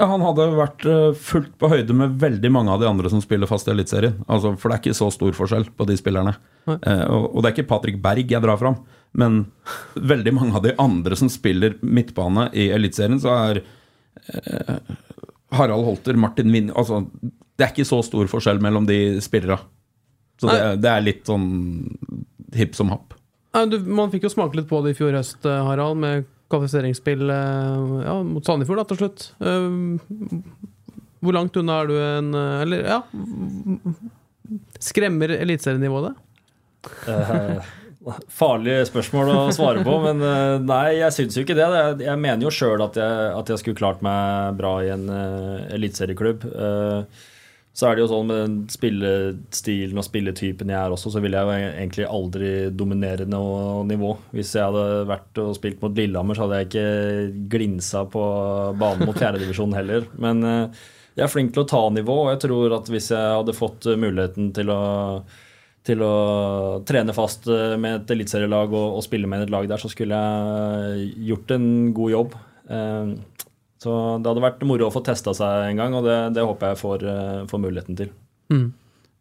[0.00, 3.20] Ja, Han hadde vært eh, fullt på høyde med veldig mange av de andre som
[3.20, 4.16] spiller fast i Eliteserien.
[4.32, 6.32] Altså, for det er ikke så stor forskjell på de spillerne.
[6.72, 8.78] Eh, og, og det er ikke Patrick Berg jeg drar fram,
[9.20, 9.42] men
[9.94, 13.60] veldig mange av de andre som spiller midtbane i Eliteserien, så er
[14.32, 14.80] eh,
[15.58, 19.60] Harald Holter, Martin Winn Altså, det er ikke så stor forskjell mellom de spillerne.
[20.40, 21.48] Så det, det er litt sånn
[22.56, 23.12] hipp som happ.
[23.52, 26.24] Nei, du, man fikk jo smake litt på det i fjor høst, eh, Harald, med
[26.50, 29.28] kvalifiseringsspill eh, ja, mot Sandefjord da, til slutt.
[29.40, 29.68] Eh,
[31.20, 33.00] Hvor langt unna er du en eh, Eller, ja
[34.82, 36.16] Skremmer eliteserienivået det?
[38.32, 40.22] Farlig spørsmål å svare på, men
[40.64, 41.66] nei, jeg syns jo ikke det.
[42.00, 46.46] Jeg, mener jo sjøl at, at jeg skulle klart meg bra i en uh, eliteserieklubb.
[46.48, 47.20] Eh,
[47.72, 51.36] så er det jo sånn med den spillestilen og spilletypen jeg er også, så vil
[51.36, 54.16] jeg jo egentlig aldri dominere noe nivå.
[54.34, 58.24] Hvis jeg hadde vært og spilt mot Lillehammer, så hadde jeg ikke glinsa på
[58.80, 60.08] banen mot fjerdedivisjon heller.
[60.20, 60.82] Men eh,
[61.14, 63.88] jeg er flink til å ta nivå, og jeg tror at hvis jeg hadde fått
[64.00, 64.82] muligheten til å
[65.86, 66.14] til å
[66.84, 70.18] trene fast eh, med et eliteserielag og, og spille med et lag der, så skulle
[70.18, 72.36] jeg gjort en god jobb.
[72.70, 73.14] Eh,
[73.80, 76.74] Så det hadde vært moro å få testa seg en gang, og det, det håper
[76.74, 78.10] jeg får, eh, får muligheten til.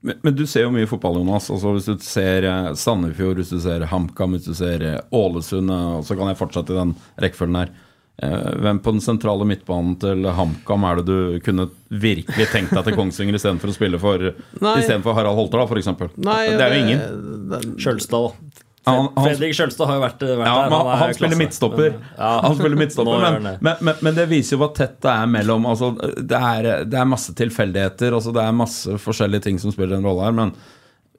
[0.01, 1.47] Men, men du ser jo mye fotball, Jonas.
[1.53, 5.71] Altså, hvis du ser eh, Sandefjord, hvis du ser HamKam, hvis du ser eh, Ålesund,
[5.71, 7.77] og så kan jeg fortsette i den rekkefølgen her.
[8.19, 12.97] Hvem på den sentrale midtbanen til HamKam er det du kunne virkelig tenkt deg til
[12.97, 15.87] Kongsvinger istedenfor å spille for for Harald Holter, da, f.eks.?
[16.19, 17.77] Det er jo ingen.
[17.79, 18.65] Sjølstad, da.
[18.87, 20.73] Han, han, Fredrik Sjølstad har jo vært, vært ja, der.
[20.73, 21.41] han, han spiller klasse.
[21.41, 21.91] midtstopper.
[21.91, 23.53] Men, ja, Han spiller midtstopper, men, det.
[23.61, 26.99] men, men, men det viser jo hva tett det er mellom altså, det, er, det
[27.01, 30.35] er masse tilfeldigheter, altså, det er masse forskjellige ting som spiller en rolle her.
[30.39, 30.53] Men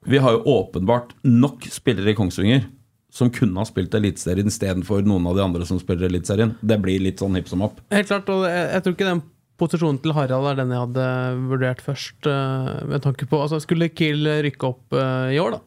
[0.09, 2.65] vi har jo åpenbart nok spillere i Kongsvinger
[3.11, 6.55] som kunne ha spilt Eliteserien istedenfor noen av de andre som spiller Eliteserien.
[6.63, 7.81] Det blir litt sånn hipp som opp.
[7.91, 9.23] Helt klart, og jeg, jeg tror ikke den
[9.61, 11.07] posisjonen til Harald er den jeg hadde
[11.51, 12.17] vurdert først.
[12.25, 15.61] eh, med tanke på, altså Skulle Kiel rykke opp eh, i år, da,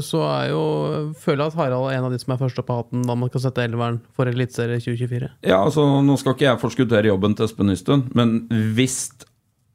[0.00, 0.60] så er jo
[1.20, 3.16] føler jeg at Harald er en av de som er først opp av hatten da
[3.20, 5.28] man kan sette elveren for Eliteserie 2024.
[5.44, 8.38] Ja, altså Nå skal ikke jeg forskuttere jobben til Espen Nystuen, men
[8.76, 9.10] hvis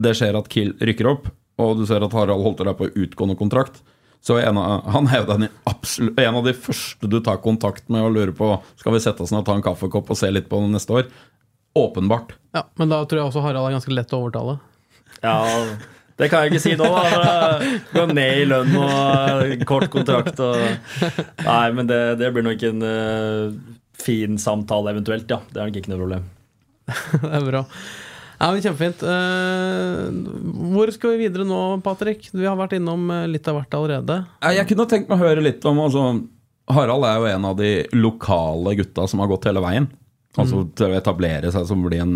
[0.02, 1.28] det skjer at Kiel rykker opp,
[1.62, 3.78] og du ser at Harald holdt deg på utgående kontrakt,
[4.24, 7.42] så er en av, han er jo den absolutt, en av de første du tar
[7.44, 10.16] kontakt med og lurer på Skal vi sette oss ned og ta en kaffekopp og
[10.16, 11.10] se litt på neste år.
[11.76, 12.32] Åpenbart.
[12.56, 14.56] Ja, Men da tror jeg også Harald er ganske lett å overtale.
[15.20, 15.36] Ja,
[16.20, 16.86] det kan jeg ikke si nå.
[16.86, 17.58] da
[17.96, 20.60] Gå ned i lønn og kort kontrakt og
[21.42, 25.40] Nei, men det, det blir nok en uh, fin samtale eventuelt, ja.
[25.50, 26.26] Det er nok ikke noe problem.
[27.24, 27.64] det er bra.
[28.44, 29.02] Ja, men Kjempefint.
[29.02, 30.10] Uh,
[30.74, 32.28] hvor skal vi videre nå, Patrick?
[32.34, 34.18] Vi har vært innom eh, litt av hvert allerede.
[34.54, 36.08] Jeg kunne tenkt meg å høre litt om altså,
[36.74, 39.88] Harald er jo en av de lokale gutta som har gått hele veien.
[40.34, 40.68] Altså mm.
[40.74, 42.14] til å etablere seg som bli en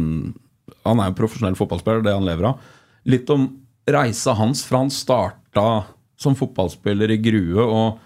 [0.82, 2.62] Han er jo profesjonell fotballspiller, det han lever av.
[3.08, 3.46] Litt om
[3.94, 5.68] reisa hans fra han starta
[6.18, 7.98] som fotballspiller i Grue, og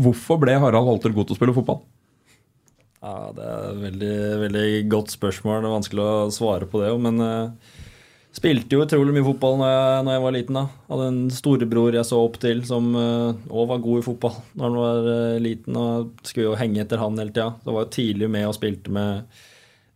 [0.00, 1.82] hvorfor ble Harald Holter god til å spille fotball?
[3.04, 4.14] Ja, Det er et veldig,
[4.46, 5.60] veldig godt spørsmål.
[5.60, 6.92] Det er vanskelig å svare på det.
[7.04, 7.74] Men uh,
[8.34, 10.58] spilte jo utrolig mye fotball når jeg, når jeg, var liten.
[10.58, 10.64] da.
[10.88, 14.64] Hadde en storebror jeg så opp til, som òg uh, var god i fotball når
[14.64, 15.76] han var uh, liten.
[15.76, 17.50] og Skulle jo henge etter han hele tida.
[17.60, 19.40] Så var jo tidlig med og spilte med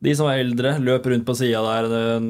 [0.05, 0.77] de som var eldre.
[0.85, 2.21] Løp rundt på sida der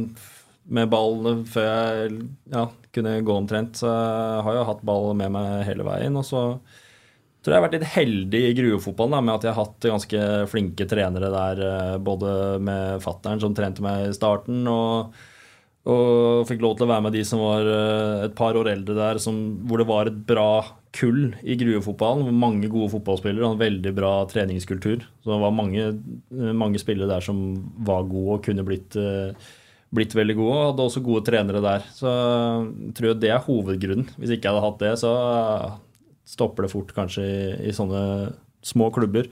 [0.68, 2.18] med ball før jeg
[2.52, 3.80] ja, kunne gå omtrent.
[3.80, 6.18] Så jeg har jo hatt ball med meg hele veien.
[6.18, 6.44] og så
[7.48, 10.22] tror jeg har vært litt heldig i gruefotballen da, med at jeg har hatt ganske
[10.52, 11.64] flinke trenere der.
[11.64, 12.30] Eh, både
[12.64, 15.14] med fattern, som trente meg i starten, og,
[15.88, 18.98] og, fikk lov til å være med de som var eh, et par år eldre
[18.98, 19.38] der, som,
[19.70, 20.50] hvor det var et bra
[20.98, 22.28] kull i gruefotballen.
[22.34, 25.06] Mange gode fotballspillere og en veldig bra treningskultur.
[25.22, 25.92] Så det var mange,
[26.58, 27.40] mange spillere der som
[27.86, 29.48] var gode og kunne blitt eh,
[29.94, 31.84] blitt veldig gode, og hadde også gode trenere der.
[31.96, 34.08] Så jeg tror det er hovedgrunnen.
[34.18, 35.12] Hvis ikke jeg hadde hatt det, så
[36.28, 37.36] stopper det fort kanskje i,
[37.70, 38.02] i sånne
[38.66, 39.30] små klubber.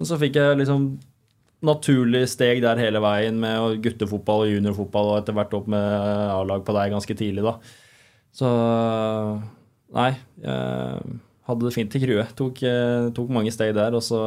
[0.00, 0.88] Men så fikk jeg liksom
[1.64, 5.84] naturlig steg der hele veien med guttefotball og juniorfotball og etter hvert opp med
[6.34, 7.54] A-lag på deg ganske tidlig, da.
[8.34, 8.48] Så
[9.94, 10.10] nei,
[10.42, 12.26] jeg hadde det fint i Krue.
[12.36, 12.64] Tok,
[13.14, 14.20] tok mange steg der, og så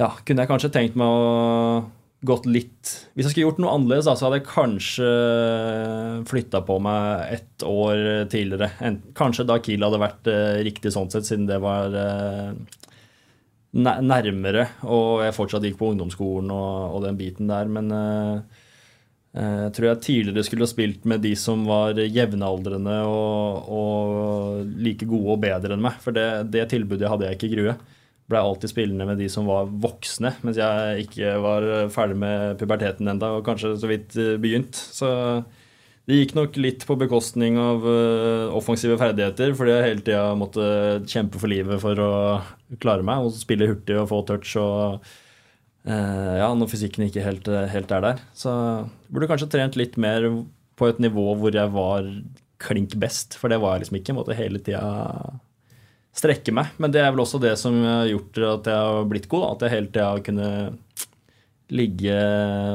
[0.00, 1.82] ja, kunne jeg kanskje tenkt meg å
[2.26, 5.10] gått litt Hvis jeg skulle gjort noe annerledes, så hadde jeg kanskje
[6.30, 8.70] flytta på meg ett år tidligere.
[9.18, 12.52] Kanskje da Kiel hadde vært uh, riktig sånn sett, siden det var uh,
[13.72, 17.70] nærmere, og jeg fortsatt gikk på ungdomsskolen og, den biten der.
[17.72, 17.88] Men
[19.32, 25.08] jeg tror jeg tidligere skulle ha spilt med de som var jevnaldrende og, og like
[25.08, 25.96] gode og bedre enn meg.
[26.04, 27.76] For det, det tilbudet hadde jeg ikke i Grue
[28.30, 33.10] ble alltid spillende med de som var voksne, mens jeg ikke var ferdig med puberteten
[33.10, 34.78] enda, og kanskje så vidt eh, begynt.
[34.78, 35.10] Så
[36.08, 40.64] det gikk nok litt på bekostning av uh, offensive ferdigheter, fordi jeg hele tida måtte
[41.06, 42.14] kjempe for livet for å
[42.82, 44.56] klare meg og spille hurtig og få touch.
[44.58, 45.04] og
[45.86, 48.24] uh, ja, Når fysikken ikke helt, helt er der.
[48.34, 50.26] Så jeg burde kanskje trent litt mer
[50.74, 52.10] på et nivå hvor jeg var
[52.62, 54.10] klink best, for det var jeg liksom ikke.
[54.10, 54.82] Jeg måtte hele tida
[56.16, 56.74] strekke meg.
[56.82, 59.46] Men det er vel også det som har gjort at jeg har blitt god.
[59.54, 61.06] At jeg hele tida kunnet
[61.72, 62.18] ligge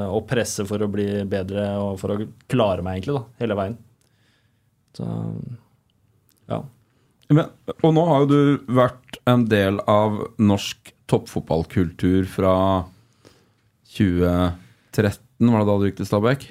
[0.10, 3.78] og presse for å bli bedre og for å klare meg, egentlig, da, hele veien.
[4.98, 5.08] Så
[6.50, 6.62] ja.
[7.28, 7.50] Men,
[7.84, 12.56] og nå har jo du vært en del av norsk toppfotballkultur fra
[13.98, 16.48] 2013, var det da du gikk til Stabæk?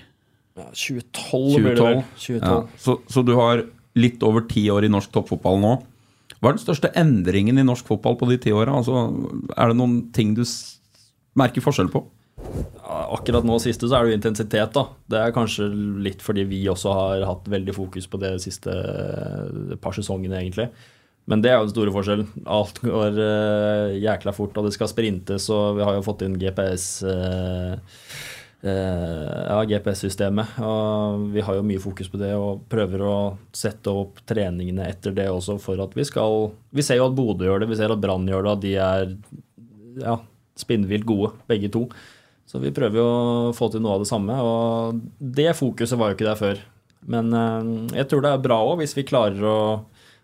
[0.57, 1.65] Ja, 2012, 2012.
[1.65, 2.03] blir det vel.
[2.21, 2.47] 2012.
[2.47, 2.81] Ja.
[2.81, 3.65] Så, så, du har
[3.97, 5.75] litt over ti år i norsk toppfotball nå.
[6.41, 8.77] Hva er den største endringen i norsk fotball på de ti åra?
[8.77, 9.07] Altså,
[9.57, 10.45] er det noen ting du
[11.39, 12.05] merker forskjell på?
[12.87, 14.75] Akkurat nå siste så er det jo intensitet.
[14.77, 14.85] da.
[15.09, 15.71] Det er kanskje
[16.05, 20.43] litt fordi vi også har hatt veldig fokus på det de siste eh, par sesongene,
[20.43, 20.69] egentlig.
[21.27, 22.29] Men det er jo den store forskjellen.
[22.55, 26.37] Alt går uh, jækla fort, og det skal sprintes, og vi har jo fått inn
[26.39, 26.85] GPS.
[27.03, 28.36] Uh, Eh,
[28.71, 30.59] ja, GPS-systemet.
[30.65, 33.17] Og vi har jo mye fokus på det og prøver å
[33.55, 37.49] sette opp treningene etter det også for at vi skal Vi ser jo at Bodø
[37.49, 39.17] gjør det, vi ser at Brann gjør det, og de er
[40.03, 40.19] ja,
[40.59, 41.87] spinnvilt gode, begge to.
[42.47, 46.13] Så vi prøver jo å få til noe av det samme, og det fokuset var
[46.13, 46.61] jo ikke der før.
[47.11, 49.59] Men eh, jeg tror det er bra òg, hvis vi klarer å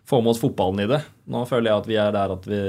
[0.07, 1.01] få med oss fotballen i det.
[1.31, 2.61] Nå føler jeg at vi er der at vi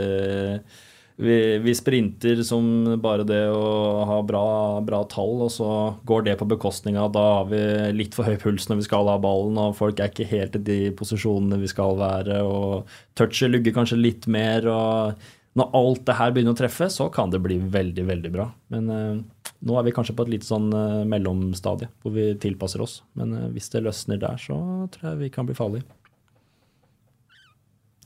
[1.17, 2.65] vi, vi, sprinter som
[3.03, 5.69] bare det å ha bra, bra, tall, og så
[6.07, 7.61] går det på bekostning av da har vi
[7.95, 10.65] litt for høy puls når vi skal ha ballen, og folk er ikke helt i
[10.67, 14.67] de posisjonene vi skal være, og touchet lugger kanskje litt mer.
[14.67, 15.15] og
[15.55, 18.49] Når alt det her begynner å treffe, så kan det bli veldig, veldig bra.
[18.75, 19.23] Men eh,
[19.65, 23.05] nå er vi kanskje på et litt sånn eh, mellomstadie hvor vi tilpasser oss.
[23.15, 24.59] Men eh, hvis det løsner der, så
[24.91, 25.87] tror jeg vi kan bli farlige.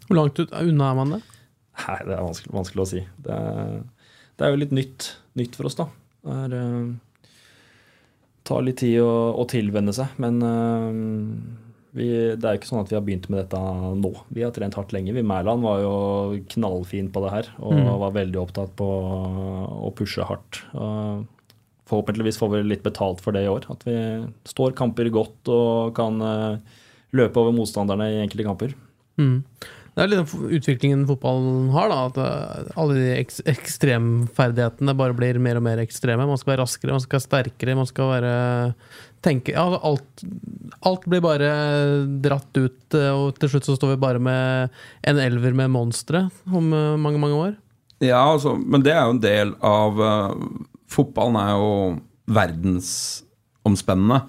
[0.04, 1.24] Hvor langt ut unna er man det?
[1.78, 3.04] Nei, det er vanskelig, vanskelig å si.
[3.24, 3.78] Det er,
[4.38, 5.08] det er, jo litt nytt,
[5.38, 5.88] nytt for oss, da.
[6.26, 7.30] Det er, uh,
[8.48, 10.92] tar litt tid å, å tilvenne seg, men uh,
[11.98, 12.04] Vi,
[12.36, 13.58] det er jo ikke sånn at vi har begynt med dette
[13.98, 14.10] nå.
[14.34, 15.14] Vi har trent hardt lenge.
[15.16, 15.94] Vi Mæland var jo
[16.52, 17.88] knallfin på det her og Mm.
[18.02, 18.86] var veldig opptatt på
[19.88, 20.60] å pushe hardt.
[20.76, 21.24] Uh,
[21.88, 23.66] forhåpentligvis får vi litt betalt for det i år.
[23.72, 23.96] At vi
[24.48, 26.58] står kamper godt og kan eh,
[27.16, 28.74] løpe over motstanderne i enkelte kamper.
[29.16, 29.38] Mm.
[29.98, 32.02] Det er litt den utviklingen fotballen har, da.
[32.06, 36.22] At eh, alle de ek ekstremferdighetene bare blir mer og mer ekstreme.
[36.28, 38.34] Man skal være raskere, man skal være sterkere, man skal være
[39.26, 40.22] tenke Ja, alt,
[40.86, 41.50] alt blir bare
[42.22, 46.28] dratt ut, eh, og til slutt så står vi bare med en elver med monstre
[46.46, 47.56] om eh, mange, mange år.
[47.98, 50.30] Ja, altså, men det er jo en del av uh,
[50.86, 51.72] Fotballen er jo
[52.30, 54.20] verdensomspennende.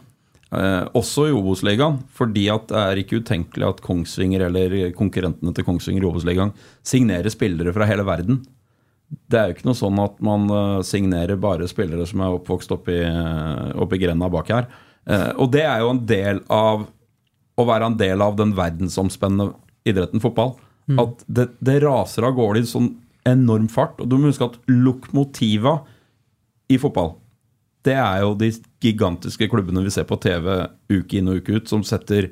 [0.50, 5.66] Eh, også i Obos-ligaen, fordi at det er ikke utenkelig at Kongsvinger eller konkurrentene til
[5.68, 8.42] Kongsvinger i Obos-ligaen signerer spillere fra hele verden.
[9.30, 12.74] Det er jo ikke noe sånn at man eh, signerer bare spillere som er oppvokst
[12.74, 14.70] oppi, uh, oppi grenda bak her.
[15.10, 16.88] Eh, og det er jo en del av
[17.60, 19.52] å være en del av den verdensomspennende
[19.90, 20.56] idretten fotball.
[20.98, 22.94] At det, det raser av gårde i sånn
[23.30, 24.00] enorm fart.
[24.02, 25.76] Og du må huske at lokomotiva
[26.70, 27.16] i fotball,
[27.88, 28.52] det er jo de
[28.84, 30.48] gigantiske klubbene vi ser på TV
[30.92, 32.32] uke inn og uke ut, som setter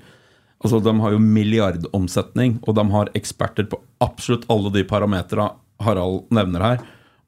[0.58, 5.52] Altså, de har jo milliardomsetning, og de har eksperter på absolutt alle de parametera
[5.86, 6.80] Harald nevner her.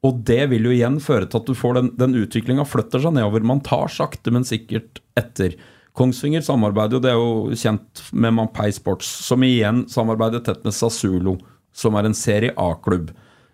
[0.02, 3.14] Og det vil jo igjen føre til at du får den, den utviklinga flytter seg
[3.14, 3.46] nedover.
[3.46, 5.54] Man tar sakte, men sikkert etter.
[5.94, 10.74] Kongsvinger samarbeider jo, det er jo kjent med Mampei Sports, som igjen samarbeider tett med
[10.74, 11.36] Sassulo,
[11.70, 13.12] som er en Serie A-klubb.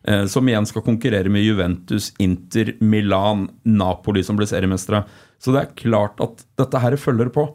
[0.07, 5.03] Eh, som igjen skal konkurrere med Juventus, Inter, Milan, Napoli, som blir seriemestere.
[5.41, 7.47] Så det er klart at dette her følger på.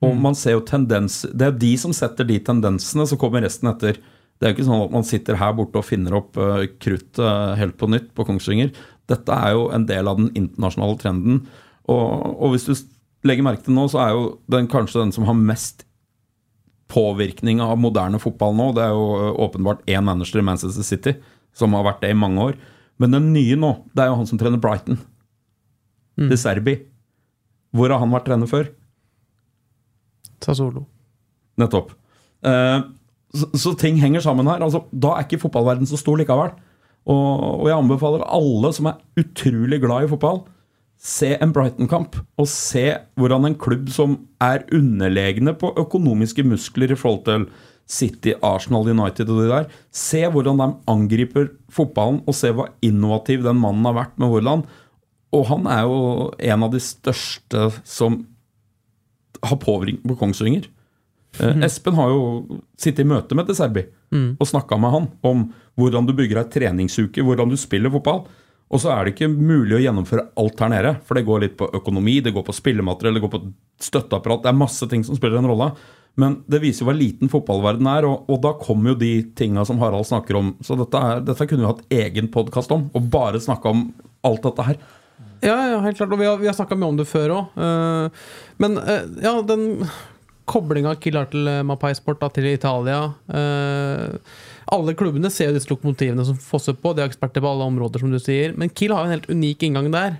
[0.00, 3.68] Og man ser jo tendens Det er de som setter de tendensene, så kommer resten
[3.68, 3.98] etter.
[4.40, 7.58] Det er jo ikke sånn at man sitter her borte og finner opp uh, kruttet
[7.60, 8.70] helt på nytt på Kongsvinger.
[9.12, 11.42] Dette er jo en del av den internasjonale trenden.
[11.84, 12.08] Og,
[12.40, 12.72] og hvis du
[13.28, 15.84] legger merke til nå, så er jo den kanskje den som har mest
[16.90, 18.70] påvirkning av moderne fotball nå.
[18.78, 21.14] Det er jo åpenbart én manager i Manchester City,
[21.56, 22.60] som har vært det i mange år.
[23.00, 25.00] Men den nye nå, det er jo han som trener Brighton.
[26.20, 26.76] De Serbi.
[27.72, 28.68] Hvor har han vært trener før?
[30.44, 30.84] Sasolo.
[31.60, 31.94] Nettopp.
[32.44, 32.80] Eh,
[33.36, 34.62] så, så ting henger sammen her.
[34.64, 36.52] Altså, da er ikke fotballverden så stor likevel.
[37.08, 40.42] Og, og jeg anbefaler alle som er utrolig glad i fotball,
[41.00, 42.18] se en Brighton-kamp.
[42.40, 42.84] Og se
[43.20, 47.48] hvordan en klubb som er underlegne på økonomiske muskler i forhold til
[47.90, 53.42] City, Arsenal, United og de der, se hvordan de angriper fotballen, og se hva innovativ
[53.46, 54.66] den mannen har vært med Hvorland.
[55.34, 56.02] Og han er jo
[56.52, 58.22] en av de største som
[59.42, 60.68] har påvirkning på Kongsvinger.
[61.38, 61.62] Mm.
[61.66, 65.44] Espen har jo sittet i møte med De Serbi og snakka med han om
[65.78, 68.24] hvordan du bygger ei treningsuke, hvordan du spiller fotball.
[68.70, 71.56] Og så er det ikke mulig å gjennomføre alt her nede, for det går litt
[71.58, 73.40] på økonomi, det går på spillemateriell, det går på
[73.82, 74.44] støtteapparat.
[74.44, 75.70] Det er masse ting som spiller en rolle.
[76.20, 79.64] Men det viser jo hva liten fotballverden er, og, og da kommer jo de tinga
[79.68, 80.54] som Harald snakker om.
[80.64, 83.86] Så dette, er, dette kunne vi hatt egen podkast om, og bare snakka om
[84.26, 84.80] alt dette her.
[85.40, 86.12] Ja, ja, helt klart.
[86.12, 87.60] Og vi har, vi har snakka mye om det før òg.
[88.60, 89.84] men eh, ja, den
[90.50, 94.32] koblinga Kiel har til uh, Mapai Sport, da, til Italia eh,
[94.74, 96.92] Alle klubbene ser jo disse lokomotivene som fosser på.
[96.94, 98.56] De er eksperter på alle områder, som du sier.
[98.58, 100.18] Men Kiel har jo en helt unik inngang der.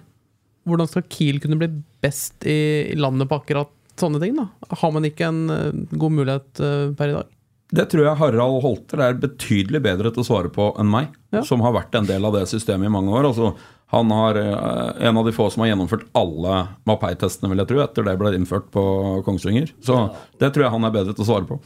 [0.68, 1.68] Hvordan skal Kiel kunne bli
[2.02, 3.70] best i landet på akkurat
[4.00, 4.34] sånne ting?
[4.38, 4.48] da?
[4.80, 7.28] Har man ikke en eh, god mulighet eh, per i dag?
[7.70, 11.44] Det tror jeg Harald Holter er betydelig bedre til å svare på enn meg, Ja.
[11.46, 13.28] som har vært en del av det systemet i mange år.
[13.28, 13.52] Altså,
[13.94, 16.56] han har eh, en av de få som har gjennomført alle
[16.90, 18.82] Mapei-testene, vil jeg tro, etter det ble innført på
[19.26, 19.70] Kongsvinger.
[19.86, 20.00] Så
[20.42, 21.60] det tror jeg han er bedre til å svare på.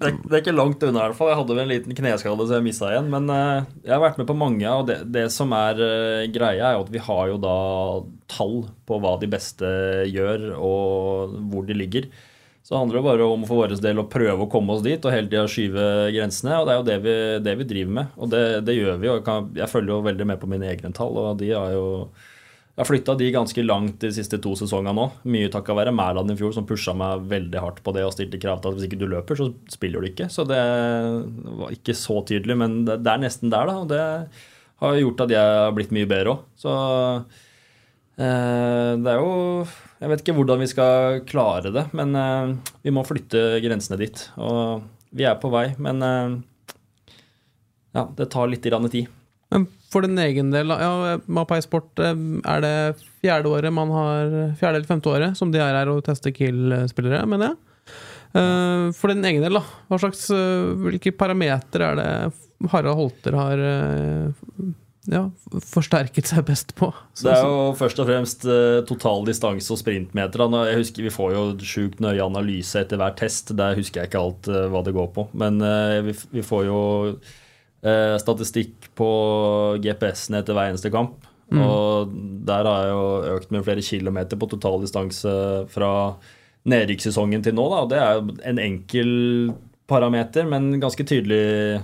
[0.00, 1.28] Det, det er ikke langt unna, i hvert fall.
[1.28, 3.10] Jeg hadde vel en liten kneskade, så jeg mista igjen.
[3.12, 6.70] Men uh, jeg har vært med på mange, og det, det som er uh, greia,
[6.70, 7.58] er jo at vi har jo da
[8.32, 8.56] tall
[8.88, 9.68] på hva de beste
[10.08, 12.08] gjør, og hvor de ligger.
[12.64, 15.04] Så det handler jo bare om for vår del å prøve å komme oss dit
[15.04, 15.84] og hele tida skyve
[16.14, 16.58] grensene.
[16.60, 19.08] Og det er jo det vi, det vi driver med, og det, gjør vi.
[19.10, 21.74] Og jeg, kan, jeg følger jo veldig med på mine egne tall, og de har
[21.76, 21.86] jo
[22.70, 25.02] jeg har flytta de ganske langt de siste to sesongene nå.
[25.28, 28.38] Mye takka være Mæland i fjor, som pusha meg veldig hardt på det og stilte
[28.40, 30.30] krav til at hvis ikke du løper, så spiller du ikke.
[30.32, 30.60] Så det
[31.60, 33.74] var ikke så tydelig, men det, er nesten der, da.
[33.82, 34.00] Og det
[34.80, 36.46] har gjort at jeg har blitt mye bedre òg.
[36.62, 36.72] Så
[38.22, 39.34] eh, det er jo
[40.00, 42.56] Jeg vet ikke hvordan vi skal klare det, men eh,
[42.86, 44.24] vi må flytte grensene dit.
[44.40, 46.40] Og vi er på vei, men eh,
[47.98, 49.10] ja, det tar litt tid.
[49.50, 52.14] Men for din egen del, ja, Mapai Sport, eh,
[52.54, 52.74] er det
[53.20, 57.24] fjerde året man har Fjerde eller femte året som de er her og tester Kiel-spillere,
[57.28, 57.58] mener jeg.
[58.38, 59.64] Eh, For din egen del, da.
[59.90, 63.64] Hva slags, eh, hvilke parametere er det Harald Holter har
[65.08, 65.22] ja,
[65.64, 66.90] forsterket seg best på.
[67.14, 70.44] Så, Det er jo først og fremst uh, total distanse og sprintmeter.
[70.68, 73.54] Jeg husker Vi får jo sjukt nøye analyse etter hver test.
[73.56, 75.26] Der husker jeg ikke alt uh, hva det går på.
[75.32, 76.80] Men uh, vi, vi får jo
[77.82, 79.10] eh, statistikk på
[79.84, 81.18] GPS-en etter hver eneste kamp.
[81.50, 82.12] Og
[82.46, 85.32] der har jeg jo økt med flere kilometer på total distanse
[85.72, 85.92] fra
[86.70, 87.64] nedrykkssesongen til nå.
[87.72, 87.80] Da.
[87.90, 89.10] Det er jo en enkel
[89.90, 91.80] parameter, men ganske tydelig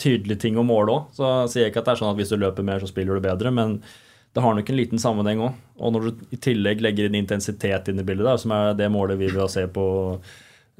[0.00, 1.12] tydelig ting å måle òg.
[1.16, 3.16] Så jeg sier ikke at det er sånn at hvis du løper mer, så spiller
[3.16, 3.78] du bedre, men
[4.36, 5.60] det har nok en liten sammenheng òg.
[5.80, 8.90] Og når du i tillegg legger inn intensitet inn i bildet, der, som er det
[8.92, 9.86] målet vi vil se på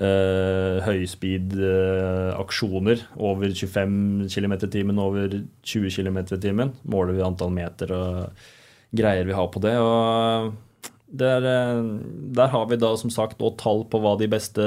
[0.02, 5.28] uh, høyspeed-aksjoner over 25 km i timen, over
[5.62, 8.12] 20 km i timen, måler vi antall meter og
[8.96, 9.76] greier vi har på det.
[9.80, 10.52] og
[11.06, 11.82] der, eh,
[12.34, 14.62] der har vi da som sagt også tall på hva de beste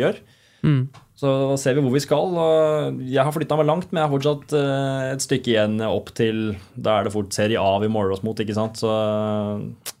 [0.00, 0.16] gjør.
[0.62, 0.88] mm.
[1.22, 1.28] Så
[1.60, 2.34] ser vi hvor vi skal.
[2.34, 6.10] og Jeg har flytta meg langt, men jeg har fortsatt uh, et stykke igjen opp
[6.18, 8.80] til Da er det fort Serie A vi måler oss mot, ikke sant.
[8.80, 8.90] Så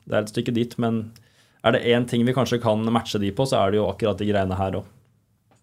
[0.02, 0.74] det er et stykke dit.
[0.82, 1.12] Men
[1.62, 4.18] er det én ting vi kanskje kan matche de på, så er det jo akkurat
[4.18, 4.88] de greiene her òg.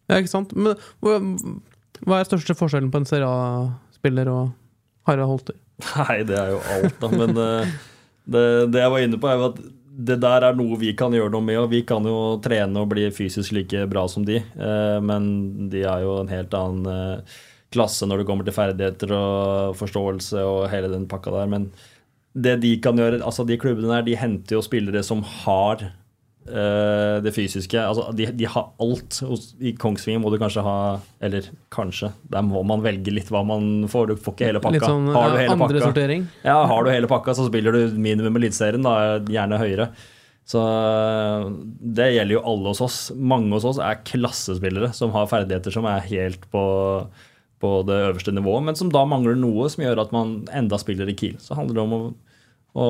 [0.10, 0.56] Ja, ikke sant?
[0.58, 4.54] Men hva, er største forskjellen på en Serie A-spiller og
[5.10, 5.60] Harald Holter?
[5.96, 7.12] Nei, det er jo alt, da.
[7.14, 7.76] Men eh,
[8.26, 9.62] det, det jeg var inne på, er jo at
[10.00, 11.60] det der er noe vi kan gjøre noe med.
[11.62, 15.30] Og vi kan jo trene og bli fysisk like bra som de, eh, men
[15.72, 17.38] de er jo en helt annen eh,
[17.76, 21.52] klasse når det kommer til ferdigheter og forståelse og hele den pakka der.
[21.52, 21.70] Men
[22.46, 25.84] det de kan gjøre, altså de klubbene der, de henter jo spillere som har
[26.50, 27.80] uh, det fysiske.
[27.80, 29.22] Altså de, de har alt.
[29.60, 30.78] I Kongsvinger må du kanskje ha
[31.24, 34.12] Eller kanskje, der må man velge litt hva man får.
[34.12, 34.78] Du får ikke hele pakka.
[34.78, 36.30] Litt sånn har du hele andre pakka, sortering?
[36.46, 39.92] ja, har du hele pakka, så spiller du minimum Eliteserien, da, gjerne høyere.
[40.50, 41.50] Så øh,
[41.98, 43.00] det gjelder jo alle hos oss.
[43.14, 46.64] Mange hos oss er klassespillere som har ferdigheter som er helt på,
[47.62, 51.12] på det øverste nivået, men som da mangler noe som gjør at man enda spiller
[51.12, 51.38] i Kiel.
[51.44, 52.02] Så handler det om å,
[52.78, 52.88] å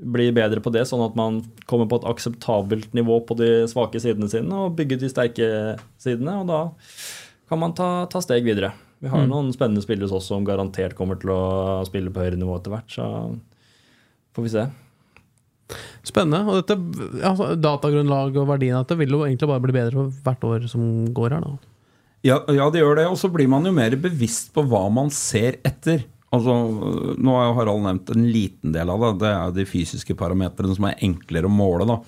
[0.00, 4.00] bli bedre på det, sånn at man kommer på et akseptabelt nivå på de svake
[4.00, 5.48] sidene sine og bygge de sterke
[6.00, 6.60] sidene, og da
[7.50, 8.72] kan man ta, ta steg videre.
[9.00, 11.40] Vi har noen spennende spillere også som garantert kommer til å
[11.88, 13.06] spille på høyere nivå etter hvert, så
[14.36, 14.64] får vi se.
[16.06, 16.42] Spennende.
[16.48, 16.76] Og dette
[17.26, 20.70] altså, Datagrunnlaget og verdien av dette vil jo egentlig bare bli bedre for hvert år
[20.70, 20.84] som
[21.16, 21.70] går her, da.
[22.26, 23.06] Ja, ja, det gjør det.
[23.08, 26.04] Og så blir man jo mer bevisst på hva man ser etter.
[26.30, 26.54] Altså,
[27.18, 29.12] Nå har jo Harald nevnt en liten del av det.
[29.24, 31.88] Det er de fysiske parametrene som er enklere å måle.
[31.90, 31.98] da.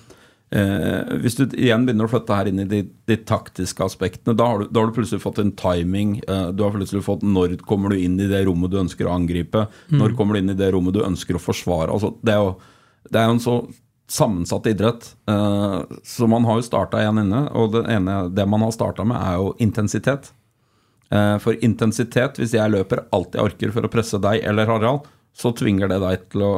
[0.53, 4.47] Eh, hvis du igjen begynner å flytte her inn i de, de taktiske aspektene, da
[4.51, 6.19] har, du, da har du plutselig fått en timing.
[6.27, 9.15] Eh, du har plutselig fått når kommer du inn i det rommet du ønsker å
[9.17, 9.65] angripe.
[9.91, 11.89] Når kommer du inn i det rommet du ønsker å forsvare.
[11.91, 12.53] Altså, det er jo
[13.11, 13.55] det er jo en så
[14.13, 15.15] sammensatt idrett.
[15.27, 19.03] eh, så man har jo starta igjen inne, og det ene det man har starta
[19.03, 20.31] med, er jo intensitet.
[21.13, 25.05] Eh, for intensitet, hvis jeg løper alt jeg orker for å presse deg eller Harald,
[25.33, 26.53] så tvinger det deg til å,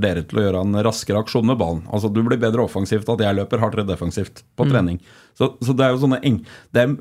[0.00, 1.82] dere til å gjøre en raskere aksjon med ballen.
[1.88, 4.98] Altså Du blir bedre offensivt at jeg løper hardere defensivt på trening.
[5.38, 6.42] Så, så det er jo sånne eng...
[6.76, 6.92] Er,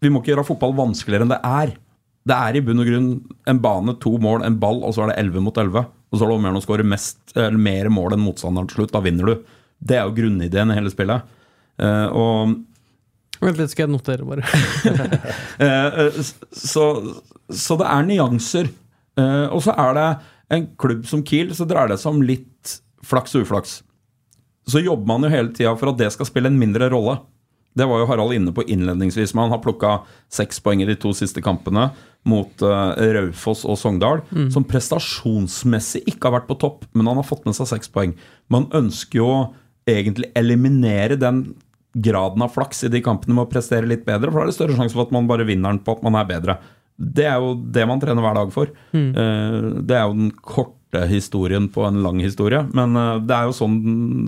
[0.00, 1.74] vi må ikke gjøre fotball vanskeligere enn det er.
[2.26, 3.10] Det er i bunn og grunn
[3.48, 5.84] en bane, to mål, en ball, og så er det 11 mot 11.
[6.10, 8.94] Og så er det om å skåre mest, eller mer mål enn motstanderen til slutt.
[8.96, 9.52] Da vinner du.
[9.78, 11.28] Det er jo grunnideen i hele spillet.
[11.76, 12.56] Uh, og
[13.42, 14.46] Vent litt, skal jeg notere, bare.
[15.56, 16.18] Eh,
[16.52, 16.84] så,
[17.48, 18.68] så det er nyanser.
[19.16, 20.08] Eh, og så er det
[20.52, 22.76] en klubb som Kiel, så dreier det seg om litt
[23.06, 23.78] flaks og uflaks.
[24.68, 27.18] Så jobber man jo hele tida for at det skal spille en mindre rolle.
[27.76, 29.34] Det var jo Harald inne på innledningsvis.
[29.36, 29.98] Man har plukka
[30.32, 31.90] seks poeng i de to siste kampene
[32.26, 37.28] mot uh, Raufoss og Sogndal, som prestasjonsmessig ikke har vært på topp, men han har
[37.28, 38.16] fått med seg seks poeng.
[38.50, 39.30] Man ønsker jo
[39.86, 41.44] egentlig eliminere den
[41.96, 44.56] graden av flaks i de kampene med å prestere litt bedre, for da er det
[44.58, 46.58] større sjanse for at man bare vinner den på at man er bedre.
[46.96, 48.72] Det er jo det man trener hver dag for.
[48.96, 49.10] Mm.
[49.84, 53.56] det er jo den korte historien på en lang historie, men eh, det er jo
[53.56, 53.78] sånn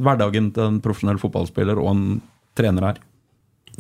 [0.05, 2.03] hverdagen til en profesjonell fotballspiller og en
[2.59, 3.03] trener er.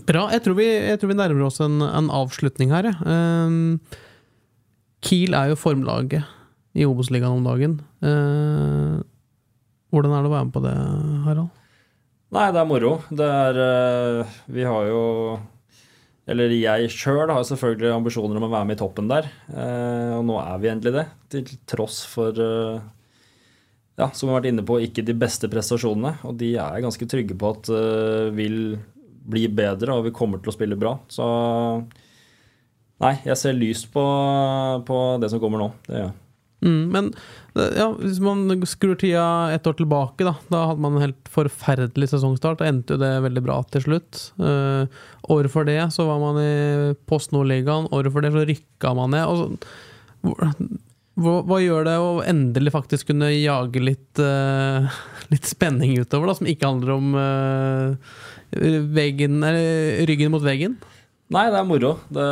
[0.06, 0.28] Bra.
[0.32, 2.86] Jeg tror vi, jeg tror vi nærmer oss en, en avslutning her.
[3.02, 3.80] Ehm,
[5.04, 6.28] Kiel er jo formlaget
[6.78, 7.78] i Obos-ligaen om dagen.
[8.04, 9.02] Uh,
[9.90, 10.74] hvordan er det å være med på det,
[11.26, 11.57] Harald?
[12.34, 12.90] Nei, det er moro.
[13.08, 15.00] Det er eh, Vi har jo
[16.28, 19.30] Eller jeg sjøl har selvfølgelig ambisjoner om å være med i toppen der.
[19.48, 21.06] eh, Og nå er vi endelig det.
[21.32, 22.82] Til tross for eh,
[23.98, 26.18] ja, som vi har vært inne på, ikke de beste prestasjonene.
[26.28, 27.70] Og de er ganske trygge på at
[28.36, 28.76] vil
[29.28, 30.92] bli bedre, og vi kommer til å spille bra.
[31.10, 31.26] Så
[33.02, 34.04] nei, jeg ser lyst på,
[34.86, 35.72] på det som kommer nå.
[35.88, 36.14] Det gjør jeg.
[36.64, 37.08] Mm, men
[37.54, 39.22] eh, ja, hvis man skrur tida
[39.54, 42.58] et år tilbake, da Da hadde man en helt forferdelig sesongstart.
[42.58, 44.24] Da endte jo det veldig bra til slutt.
[44.42, 44.90] Uh,
[45.30, 46.50] året for det så var man i
[47.06, 47.86] Post Nord-ligaen.
[47.94, 49.24] Året for det så rykka man ned.
[49.38, 49.50] Så,
[50.26, 50.54] hvor-
[51.18, 54.86] Hva, hva gjør det å endelig faktisk kunne jage litt, uh,
[55.34, 57.96] litt spenning utover, da, som ikke handler om uh,
[58.94, 60.76] veggen, eller, ryggen mot veggen?
[61.28, 61.90] Nei, det er moro.
[62.08, 62.26] Det,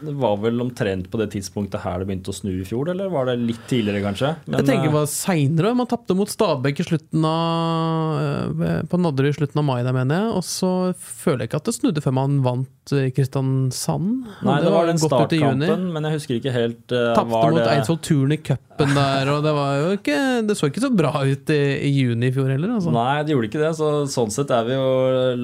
[0.00, 3.10] det var vel omtrent på det tidspunktet her det begynte å snu i fjor, eller
[3.12, 4.30] var det litt tidligere, kanskje?
[4.46, 5.72] Men, jeg tenker det eh, var seinere.
[5.76, 9.92] Man tapte mot Stabæk i slutten av eh, På Nadderud i slutten av mai, der,
[9.92, 10.32] mener jeg.
[10.40, 14.10] Og så føler jeg ikke at det snudde før man vant eh, Kristiansand.
[14.48, 18.02] Nei, det var den startkampen, men jeg husker ikke helt uh, Tapte mot det- Eidsvoll
[18.08, 21.52] Turn i cupen der, og det var jo ikke Det så ikke så bra ut
[21.52, 22.96] i, i juni i fjor heller, altså.
[22.96, 23.74] Nei, det gjorde ikke det.
[23.76, 24.92] Så sånn sett er vi jo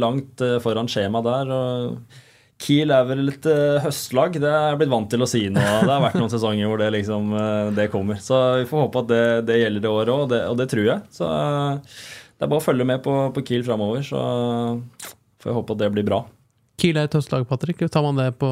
[0.00, 1.52] langt eh, foran skjema der.
[1.52, 2.22] og
[2.62, 4.38] Kiel er vel et eh, høstlag.
[4.40, 5.60] Det er jeg blitt vant til å si nå.
[5.60, 8.20] Det har vært noen sesonger hvor det liksom eh, det kommer.
[8.24, 10.68] Så vi får håpe at det, det gjelder det året òg, og, det- og det
[10.72, 11.02] tror jeg.
[11.12, 11.98] Så eh,
[12.36, 14.22] det er bare å følge med på, på Kiel framover, så
[15.42, 16.22] får jeg håpe at det blir bra.
[16.76, 17.78] Kiel er et høstlag, Patrick.
[17.88, 18.48] Tar man det på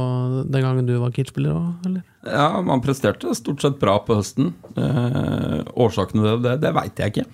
[0.49, 2.05] den gangen du var Kiel-spiller òg, eller?
[2.25, 4.55] Ja, man presterte stort sett bra på høsten.
[4.81, 7.27] Eh, årsakene til det, det veit jeg ikke.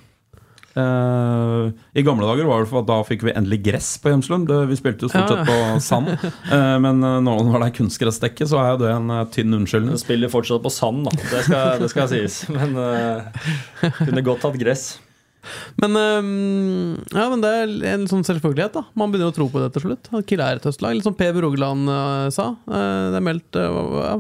[0.79, 4.51] Eh, I gamle dager var det for at da fikk vi endelig gress på Hjemslund.
[4.71, 6.13] Vi spilte jo stort sett på sand.
[6.53, 9.99] Uh, men eh, nå når det er kunstgressdekke, så er jo det en tynn unnskyldning.
[9.99, 11.15] Du spiller fortsatt på sand, da.
[11.21, 12.43] Det skal, det skal sies.
[12.55, 14.91] Men uh, kunne godt hatt gress.
[15.81, 18.75] Men, ja, men det er en sånn selvfølgelighet.
[18.77, 20.11] da Man begynner å tro på det til slutt.
[20.29, 20.99] Kille er et høstlag.
[20.99, 22.51] Litt som Per Rogeland øh, sa.
[22.69, 24.13] Det er meldt ja,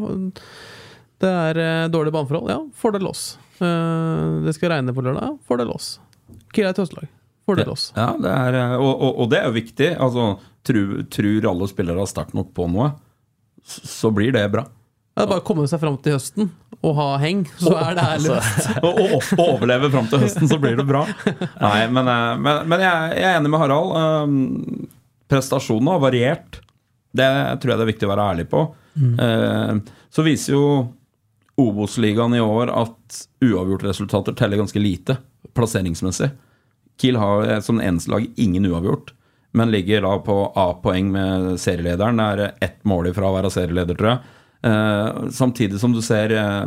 [1.20, 2.48] Det er dårlige baneforhold.
[2.48, 3.26] Ja, lås.
[3.60, 5.26] Eh, det skal regne på lørdag.
[5.28, 5.68] Ja, får det
[6.56, 6.90] lås.
[6.90, 7.08] Kiel
[7.50, 7.78] Fordel det.
[7.96, 9.88] Ja, det er, eh, og, og, og det er jo viktig.
[9.98, 10.26] Altså,
[10.66, 12.92] tror, Tror alle spillere sterkt nok på noe,
[13.66, 14.66] så blir det bra.
[15.10, 18.04] Det er bare å komme seg fram til høsten og ha heng, så er det
[18.06, 18.68] her løst.
[18.86, 21.02] Og, og, og overleve fram til høsten, så blir det bra.
[21.60, 23.90] Nei, men, eh, men, men jeg, jeg er enig med Harald.
[24.00, 24.86] Um,
[25.28, 26.60] prestasjonene har variert.
[27.12, 27.26] Det
[27.60, 28.62] tror jeg det er viktig å være ærlig på.
[28.96, 29.74] Eh,
[30.14, 30.64] så viser jo
[31.60, 35.18] Obos-ligaen i år at uavgjortresultater teller ganske lite
[35.56, 36.30] plasseringsmessig.
[37.00, 39.14] Kiel har eh, som eneste lag ingen uavgjort,
[39.56, 42.20] men ligger da på A-poeng med serielederen.
[42.20, 44.36] Det er ett mål ifra å være serieleder, tror jeg.
[44.62, 46.66] Eh, samtidig som du ser eh,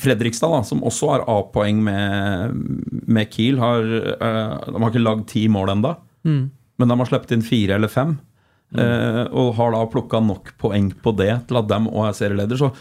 [0.00, 2.56] Fredrikstad, da, som også har A-poeng med,
[3.06, 5.94] med Kiel, har, eh, de har ikke lagd ti mål ennå,
[6.26, 8.18] men de har sluppet inn fire eller fem.
[8.76, 9.28] Mm.
[9.30, 12.58] og har da plukka nok poeng på det til at de òg er serieleder.
[12.58, 12.72] Så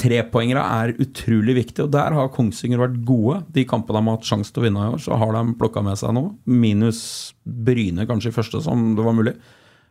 [0.00, 3.40] trepoengere er utrolig viktig, og der har Kongsvinger vært gode.
[3.52, 5.82] De kampene de har hatt sjanse til å vinne i år, så har de plukka
[5.84, 6.32] med seg noe.
[6.48, 7.02] Minus
[7.44, 9.36] Bryne kanskje i første, som det var mulig.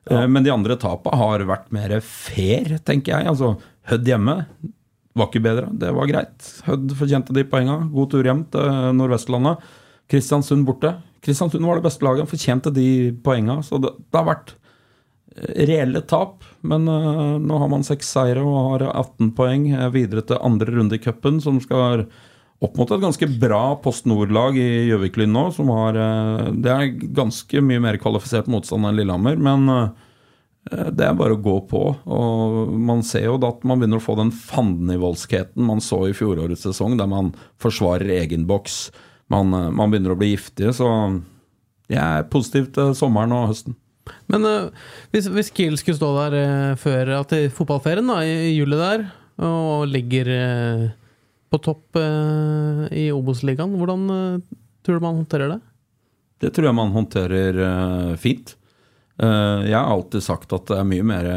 [0.10, 0.26] Ja.
[0.32, 3.30] Men de andre tapene har vært mer fair, tenker jeg.
[3.30, 3.53] Altså,
[3.89, 4.36] Hødd hjemme
[5.18, 5.70] var ikke bedre.
[5.82, 6.49] Det var greit.
[6.68, 7.80] Hødd fortjente de poenga.
[7.93, 9.64] God tur hjem til Nordvestlandet.
[10.10, 10.95] Kristiansund borte.
[11.26, 12.88] Kristiansund var det beste laget, fortjente de
[13.26, 13.60] poenga.
[13.66, 14.68] Så det, det har vært eh,
[15.56, 16.44] reelle tap.
[16.62, 20.74] Men eh, nå har man seks seire og har 18 poeng eh, videre til andre
[20.76, 22.06] runde i cupen, som skal
[22.60, 25.48] opp mot et ganske bra Post Nord-lag i Gjøvik-Lyn nå.
[25.56, 29.40] Som har, eh, det er ganske mye mer kvalifisert motstand enn Lillehammer.
[29.40, 29.96] men
[30.70, 31.80] det er bare å gå på.
[32.06, 36.68] og Man ser jo at man begynner å få den fandenivoldskheten man så i fjorårets
[36.68, 38.92] sesong, der man forsvarer egen boks.
[39.34, 40.76] Man, man begynner å bli giftige.
[40.76, 40.86] Så
[41.90, 43.80] jeg er positiv til sommeren og høsten.
[44.32, 48.55] Men uh, hvis, hvis Kiel skulle stå der uh, før at fotballferien da, i, i
[48.57, 49.07] juli der,
[49.39, 50.86] og ligger uh,
[51.49, 54.03] på topp i Obos-ligaen, hvordan
[54.86, 55.57] tror du man håndterer det?
[56.43, 57.57] Det tror jeg man håndterer
[58.22, 58.53] fint.
[59.18, 61.30] Jeg har alltid sagt at det er mye mer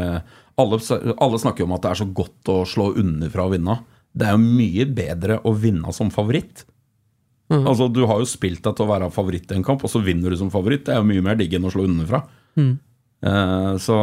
[0.61, 0.79] alle,
[1.17, 3.79] alle snakker om at det er så godt å slå underfra og vinne.
[4.13, 6.61] Det er jo mye bedre å vinne som favoritt.
[7.49, 7.65] Mm.
[7.67, 10.01] Altså, Du har jo spilt deg til å være favoritt i en kamp, og så
[10.03, 10.85] vinner du som favoritt.
[10.85, 12.23] Det er jo mye mer digg enn å slå underfra.
[12.59, 12.73] Mhm.
[13.23, 13.97] Eh, så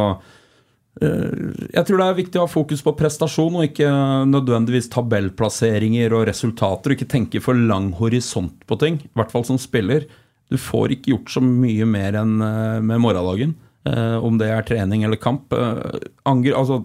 [1.01, 3.89] eh, jeg tror det er viktig å ha fokus på prestasjon, og ikke
[4.29, 6.93] nødvendigvis tabellplasseringer og resultater.
[6.93, 10.07] Og ikke tenke for lang horisont på ting, i hvert fall som spiller.
[10.51, 13.57] Du får ikke gjort så mye mer enn eh, med morgendagen.
[13.81, 15.49] om det er trening eller kamp.
[16.29, 16.83] Anger, altså,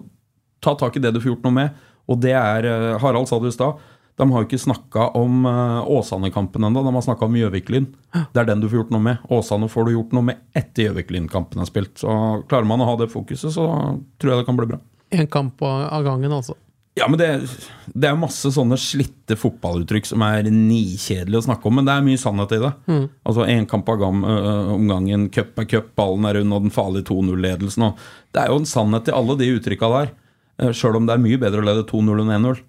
[0.65, 1.83] ta tak i det du får gjort noe med.
[2.09, 3.77] Og det er Harald sa det i stad.
[4.17, 7.85] De har jo ikke snakka om uh, Åsane-kampen ennå, de har snakka om Gjøvik-Lyn.
[8.33, 9.25] Det er den du får gjort noe med.
[9.29, 11.93] Åsane får du gjort noe med etter Gjøvik-Lyn-kampen er spilt.
[12.01, 12.09] Så
[12.49, 13.67] Klarer man å ha det fokuset, så
[14.17, 14.79] tror jeg det kan bli bra.
[15.13, 16.57] Én kamp av gangen, altså.
[16.97, 17.27] Ja, men det,
[17.93, 22.07] det er masse sånne slitte fotballuttrykk som er nikjedelige å snakke om, men det er
[22.07, 22.71] mye sannhet i det.
[23.21, 24.37] Altså én kamp av gam, ø,
[24.73, 27.85] om gangen, cup er cup, ballen er rund og den farlige 2-0-ledelsen.
[27.91, 28.01] og
[28.33, 30.09] Det er jo en sannhet i alle de uttrykka der,
[30.73, 32.63] sjøl om det er mye bedre å lede 2-0 enn 1-0.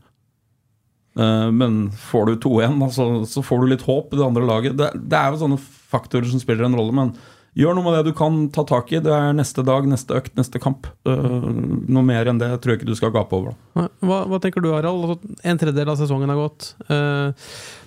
[1.19, 2.91] Eh, Men får du 2-1, da,
[3.27, 4.79] så, får du litt håp i det andre laget.
[4.79, 7.13] Det, det er jo sånne faktorer som spiller en rolle, men
[7.59, 9.01] gjør noe med det du kan ta tak i.
[9.03, 10.87] Det er neste dag, neste økt, neste kamp.
[11.09, 11.49] Uh,
[11.91, 13.57] noe mer enn det tror jeg ikke du skal gape over.
[13.75, 15.09] Hva, hva tenker du, Harald?
[15.09, 16.71] Altså, en tredjedel av sesongen har gått.
[16.87, 17.35] Uh,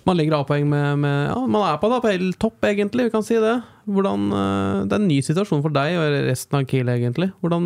[0.04, 3.62] man ligger A-poeng med, med, ja, Man er på APL-topp, egentlig, vi kan si det.
[3.88, 4.28] Hvordan,
[4.90, 7.32] det er en ny situasjon for deg og resten av Kiel, egentlig.
[7.40, 7.66] Hvordan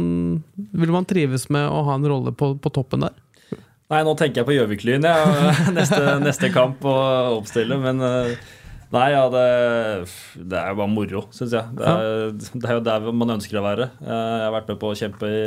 [0.78, 3.18] vil man trives med å ha en rolle på, på toppen der?
[3.94, 5.50] Nei, nå tenker jeg på Gjøvik-Lyn, ja.
[5.78, 6.96] neste, neste kamp å
[7.38, 7.78] oppstille.
[7.82, 8.02] Men
[8.94, 9.46] Nei, ja, det,
[10.38, 11.74] det, er jo bare moro, syns jeg.
[11.76, 13.90] Det er, det er, jo der man ønsker å være.
[14.00, 15.42] Jeg har vært med på å kjempe i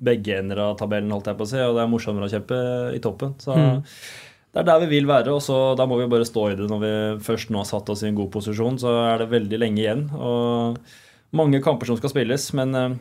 [0.00, 2.58] begge ender av tabellen, holdt jeg på å si, og det er morsommere å kjempe
[2.96, 3.34] i toppen.
[3.42, 3.78] Så mm.
[4.54, 6.68] det er der vi vil være, og så da må vi bare stå i det
[6.70, 6.92] når vi
[7.26, 8.78] først nå har satt oss i en god posisjon.
[8.80, 10.80] Så er det veldig lenge igjen, og
[11.36, 12.50] mange kamper som skal spilles.
[12.58, 12.98] Men eh,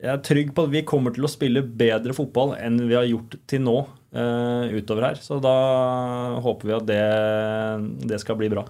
[0.00, 3.08] jeg er trygg på at vi kommer til å spille bedre fotball enn vi har
[3.08, 5.18] gjort til nå uh, utover her.
[5.20, 5.56] Så da
[6.40, 7.02] håper vi at det,
[8.08, 8.64] det skal bli bra.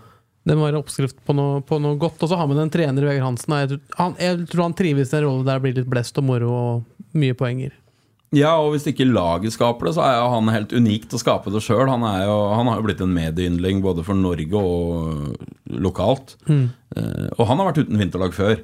[0.46, 2.22] Det må være oppskrift på noe, på noe godt.
[2.24, 3.54] Og så har vi en trener, Vegard Hansen.
[3.60, 6.26] Jeg, han, jeg tror han trives i en rolle der det blir litt blest og
[6.26, 7.76] moro og mye poenger.
[8.34, 11.50] Ja, og hvis ikke laget skaper det, så er han helt unik til å skape
[11.50, 11.88] det sjøl.
[11.90, 16.36] Han, han, har jo blitt en medieyndling både for Norge og lokalt.
[16.46, 16.68] Mm.
[16.94, 18.60] Uh, og han har vært uten vinterlag før.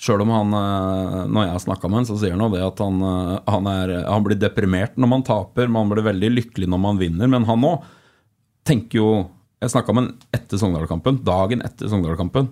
[0.00, 3.02] Sjøl om han, eh, når jeg snakka med han, så sier han det at han,
[3.04, 5.68] eh, han, er, han, blir deprimert når man taper.
[5.68, 7.28] Man blir veldig lykkelig når man vinner.
[7.28, 7.84] Men han òg
[8.64, 9.10] tenker jo
[9.60, 12.46] Jeg snakka med han etter Sogndal-kampen, dagen etter Sogndal-kampen.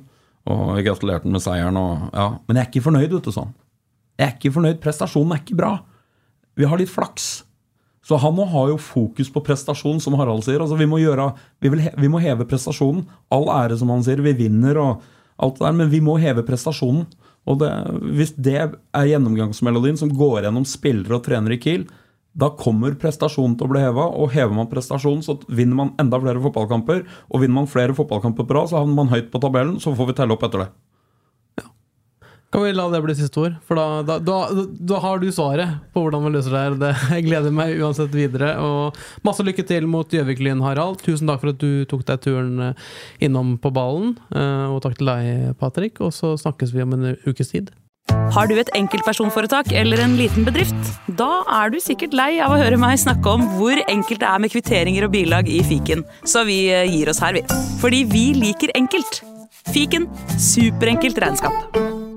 [0.44, 1.78] Og jeg gratulerte han med seieren.
[1.80, 3.54] Og, ja, men jeg er ikke fornøyd, vet du, sånn.
[4.20, 4.80] Jeg er ikke fornøyd.
[4.82, 5.70] Prestasjonen er ikke bra.
[6.60, 7.30] Vi har litt flaks.
[8.04, 10.60] Så han òg har jo fokus på prestasjon, som Harald sier.
[10.60, 11.30] Altså, vi, må gjøre,
[11.64, 13.06] vi, vil, vi må heve prestasjonen.
[13.32, 14.20] All ære, som han sier.
[14.24, 15.08] Vi vinner og
[15.40, 17.08] alt det der, men vi må heve prestasjonen.
[17.48, 17.70] Og det,
[18.18, 21.88] Hvis det er gjennomgangsmelodien som går gjennom spillere og trenere i Kiel,
[22.38, 26.20] da kommer prestasjonen til å bli heva, og hever man prestasjonen, så vinner man enda
[26.22, 27.00] flere fotballkamper.
[27.32, 30.18] Og vinner man flere fotballkamper bra, så havner man høyt på tabellen, så får vi
[30.20, 30.68] telle opp etter det.
[32.48, 33.56] Kan vi la det bli siste ord?
[33.68, 36.76] For da, da, da, da har du svaret på hvordan vi løser det her.
[36.80, 38.54] Det, jeg gleder meg uansett videre.
[38.64, 38.96] Og
[39.26, 41.02] masse lykke til mot Gjøvik-Lyn, Harald.
[41.04, 42.86] Tusen takk for at du tok deg turen eh,
[43.28, 44.16] innom på ballen.
[44.32, 46.00] Eh, og takk til deg, Patrick.
[46.00, 47.68] Og så snakkes vi om en ukes tid.
[48.32, 50.92] Har du et enkeltpersonforetak eller en liten bedrift?
[51.20, 54.40] Da er du sikkert lei av å høre meg snakke om hvor enkelt det er
[54.40, 57.44] med kvitteringer og bilag i fiken, så vi eh, gir oss her, vi.
[57.84, 59.22] Fordi vi liker enkelt.
[59.68, 60.08] Fiken
[60.40, 62.07] superenkelt regnskap.